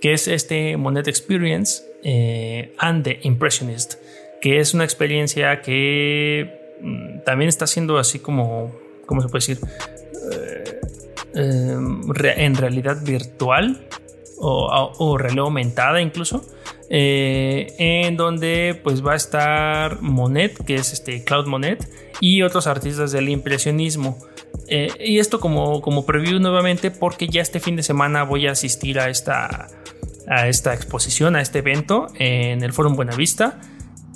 que 0.00 0.12
es 0.12 0.26
este 0.26 0.76
Monet 0.76 1.06
Experience 1.06 1.84
eh, 2.02 2.74
and 2.78 3.04
the 3.04 3.20
Impressionist, 3.22 3.94
que 4.40 4.58
es 4.58 4.74
una 4.74 4.84
experiencia 4.84 5.60
que 5.60 6.76
mm, 6.80 7.22
también 7.24 7.48
está 7.48 7.66
siendo 7.66 7.98
así 7.98 8.18
como, 8.18 8.74
¿cómo 9.06 9.20
se 9.20 9.28
puede 9.28 9.46
decir? 9.46 9.58
Eh, 10.32 10.80
em, 11.34 12.02
en 12.18 12.56
realidad 12.56 13.02
virtual 13.04 13.86
o, 14.38 14.92
o 14.98 15.18
realidad 15.18 15.44
aumentada 15.44 16.00
incluso. 16.00 16.44
Eh, 16.92 17.72
en 17.78 18.16
donde 18.16 18.78
pues 18.82 19.06
va 19.06 19.12
a 19.12 19.16
estar 19.16 20.02
Monet, 20.02 20.64
que 20.64 20.74
es 20.74 20.92
este 20.92 21.22
Claude 21.22 21.48
Monet, 21.48 21.88
y 22.20 22.42
otros 22.42 22.66
artistas 22.66 23.12
del 23.12 23.28
impresionismo. 23.28 24.18
Eh, 24.66 24.88
y 24.98 25.20
esto 25.20 25.38
como, 25.38 25.80
como 25.82 26.04
preview 26.04 26.40
nuevamente 26.40 26.90
porque 26.90 27.28
ya 27.28 27.42
este 27.42 27.60
fin 27.60 27.76
de 27.76 27.84
semana 27.84 28.24
voy 28.24 28.48
a 28.48 28.52
asistir 28.52 28.98
a 28.98 29.08
esta, 29.08 29.68
a 30.28 30.48
esta 30.48 30.74
exposición, 30.74 31.36
a 31.36 31.40
este 31.40 31.60
evento 31.60 32.08
en 32.18 32.64
el 32.64 32.72
Foro 32.72 32.90
Buenavista. 32.90 33.60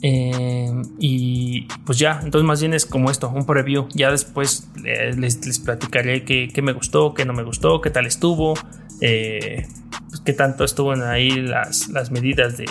Eh, 0.03 0.71
y 0.99 1.63
pues 1.87 1.99
ya, 1.99 2.21
entonces 2.25 2.45
más 2.45 2.61
bien 2.61 2.75
es 2.75 2.87
como 2.87 3.09
esto, 3.09 3.29
un 3.29 3.47
preview. 3.47 3.87
Ya 3.95 4.11
después 4.11 4.69
les, 4.83 5.47
les 5.47 5.59
platicaré 5.61 6.25
qué, 6.25 6.49
qué, 6.53 6.61
me 6.61 6.73
gustó, 6.73 7.15
qué 7.15 7.25
no 7.25 7.35
me 7.35 7.45
gustó, 7.45 7.81
qué 7.81 7.91
tal 7.91 8.07
estuvo, 8.07 8.55
qué 10.25 10.33
tanto 10.33 10.65
estuvo 10.65 10.93
ahí 10.93 11.31
las, 11.31 11.89
las 11.89 12.11
medidas 12.11 12.57
de, 12.57 12.67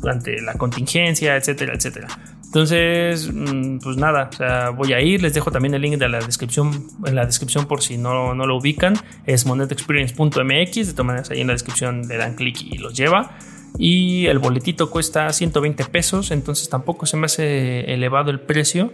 durante 0.00 0.40
la 0.42 0.54
contingencia, 0.54 1.36
etcétera, 1.36 1.74
etcétera. 1.74 2.08
Entonces, 2.44 3.32
mm, 3.32 3.78
pues 3.78 3.96
nada, 3.96 4.28
o 4.30 4.36
sea, 4.36 4.70
voy 4.70 4.92
a 4.92 5.00
ir, 5.00 5.22
les 5.22 5.32
dejo 5.32 5.50
también 5.50 5.72
el 5.72 5.80
link 5.80 5.96
de 5.96 6.08
la 6.08 6.20
descripción, 6.20 6.86
en 7.06 7.14
la 7.14 7.24
descripción 7.24 7.66
por 7.66 7.80
si 7.80 7.96
no, 7.96 8.34
no 8.34 8.46
lo 8.46 8.56
ubican, 8.58 8.94
es 9.24 9.46
monetexperience.mx, 9.46 10.74
de 10.74 10.92
todas 10.92 11.06
maneras 11.06 11.30
ahí 11.30 11.40
en 11.40 11.46
la 11.46 11.54
descripción 11.54 12.02
le 12.06 12.18
dan 12.18 12.34
clic 12.34 12.60
y 12.60 12.76
los 12.76 12.94
lleva. 12.94 13.38
Y 13.78 14.26
el 14.26 14.38
boletito 14.38 14.90
cuesta 14.90 15.32
120 15.32 15.86
pesos, 15.86 16.30
entonces 16.30 16.68
tampoco 16.68 17.06
se 17.06 17.16
me 17.16 17.24
hace 17.24 17.90
elevado 17.90 18.30
el 18.30 18.40
precio 18.40 18.92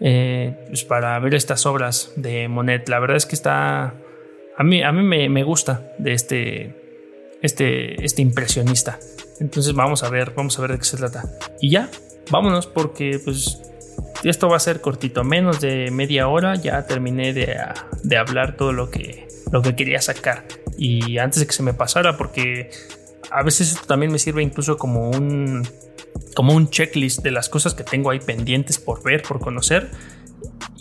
eh, 0.00 0.64
pues 0.68 0.84
para 0.84 1.18
ver 1.18 1.34
estas 1.34 1.66
obras 1.66 2.12
de 2.16 2.48
Monet. 2.48 2.88
La 2.88 3.00
verdad 3.00 3.18
es 3.18 3.26
que 3.26 3.34
está, 3.34 3.94
a 4.56 4.64
mí, 4.64 4.82
a 4.82 4.92
mí 4.92 5.02
me, 5.02 5.28
me 5.28 5.42
gusta 5.42 5.92
de 5.98 6.14
este, 6.14 6.83
este, 7.44 8.02
este 8.02 8.22
impresionista. 8.22 8.98
Entonces 9.38 9.74
vamos 9.74 10.02
a 10.02 10.08
ver, 10.08 10.32
vamos 10.34 10.58
a 10.58 10.62
ver 10.62 10.72
de 10.72 10.78
qué 10.78 10.84
se 10.84 10.96
trata. 10.96 11.24
Y 11.60 11.70
ya, 11.70 11.90
vámonos 12.30 12.66
porque 12.66 13.20
pues 13.22 13.60
esto 14.24 14.48
va 14.48 14.56
a 14.56 14.60
ser 14.60 14.80
cortito, 14.80 15.24
menos 15.24 15.60
de 15.60 15.90
media 15.90 16.26
hora 16.28 16.54
ya 16.54 16.86
terminé 16.86 17.34
de, 17.34 17.54
de, 18.02 18.16
hablar 18.16 18.56
todo 18.56 18.72
lo 18.72 18.90
que, 18.90 19.28
lo 19.52 19.60
que 19.60 19.76
quería 19.76 20.00
sacar. 20.00 20.44
Y 20.78 21.18
antes 21.18 21.40
de 21.40 21.46
que 21.46 21.52
se 21.52 21.62
me 21.62 21.74
pasara, 21.74 22.16
porque 22.16 22.70
a 23.30 23.42
veces 23.42 23.72
esto 23.72 23.86
también 23.86 24.10
me 24.10 24.18
sirve 24.18 24.42
incluso 24.42 24.78
como 24.78 25.10
un, 25.10 25.68
como 26.34 26.54
un 26.54 26.70
checklist 26.70 27.22
de 27.22 27.30
las 27.30 27.50
cosas 27.50 27.74
que 27.74 27.84
tengo 27.84 28.08
ahí 28.08 28.20
pendientes 28.20 28.78
por 28.78 29.02
ver, 29.02 29.22
por 29.22 29.38
conocer. 29.38 29.90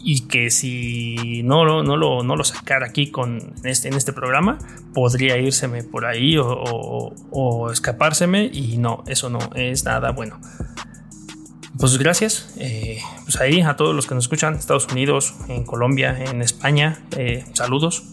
Y 0.05 0.27
que 0.27 0.51
si 0.51 1.43
no, 1.43 1.63
no, 1.63 1.81
no, 1.81 1.95
lo, 1.95 2.23
no 2.23 2.35
lo 2.35 2.43
sacara 2.43 2.87
aquí 2.87 3.09
con 3.09 3.53
este, 3.63 3.87
en 3.87 3.93
este 3.93 4.11
programa, 4.11 4.57
podría 4.93 5.37
írseme 5.37 5.83
por 5.83 6.05
ahí 6.05 6.37
o, 6.37 6.45
o, 6.45 7.15
o 7.31 7.71
escapárseme. 7.71 8.49
Y 8.51 8.77
no, 8.77 9.03
eso 9.07 9.29
no 9.29 9.39
es 9.55 9.85
nada 9.85 10.11
bueno. 10.11 10.39
Pues 11.79 11.97
gracias. 11.97 12.53
Eh, 12.57 12.99
pues 13.23 13.39
ahí 13.41 13.61
a 13.61 13.75
todos 13.75 13.95
los 13.95 14.05
que 14.05 14.15
nos 14.15 14.25
escuchan, 14.25 14.55
Estados 14.55 14.87
Unidos, 14.91 15.33
en 15.47 15.63
Colombia, 15.63 16.17
en 16.17 16.41
España, 16.41 16.99
eh, 17.17 17.45
saludos. 17.53 18.03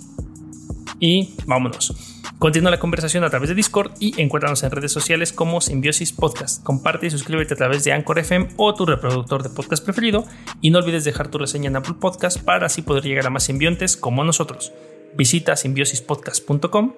Y 0.99 1.35
vámonos. 1.47 2.20
Continúa 2.41 2.71
la 2.71 2.81
conversación 2.81 3.23
a 3.23 3.29
través 3.29 3.51
de 3.51 3.55
Discord 3.55 3.93
y 4.01 4.19
encuéntranos 4.19 4.63
en 4.63 4.71
redes 4.71 4.91
sociales 4.91 5.31
como 5.31 5.61
Simbiosis 5.61 6.15
Podcast. 6.15 6.65
Comparte 6.65 7.07
y 7.07 7.11
suscríbete 7.11 7.53
a 7.53 7.57
través 7.59 7.85
de 7.85 7.93
Anchor 7.93 8.19
FM 8.19 8.49
o 8.57 8.75
tu 8.75 8.87
reproductor 8.87 9.43
de 9.43 9.51
podcast 9.51 9.85
preferido. 9.85 10.25
Y 10.63 10.71
no 10.71 10.79
olvides 10.79 11.05
dejar 11.05 11.29
tu 11.29 11.37
reseña 11.37 11.69
en 11.69 11.77
Apple 11.77 11.97
Podcast 12.01 12.43
para 12.43 12.65
así 12.65 12.81
poder 12.81 13.05
llegar 13.05 13.27
a 13.27 13.31
más 13.31 13.45
simbiontes 13.45 13.99
como 13.99 14.25
nosotros. 14.25 14.73
Visita 15.15 15.55
simbiosispodcast.com 15.55 16.95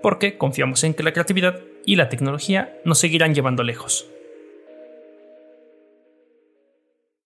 porque 0.00 0.38
confiamos 0.38 0.84
en 0.84 0.94
que 0.94 1.02
la 1.02 1.12
creatividad 1.12 1.58
y 1.84 1.96
la 1.96 2.08
tecnología 2.08 2.78
nos 2.84 3.00
seguirán 3.00 3.34
llevando 3.34 3.64
lejos. 3.64 4.06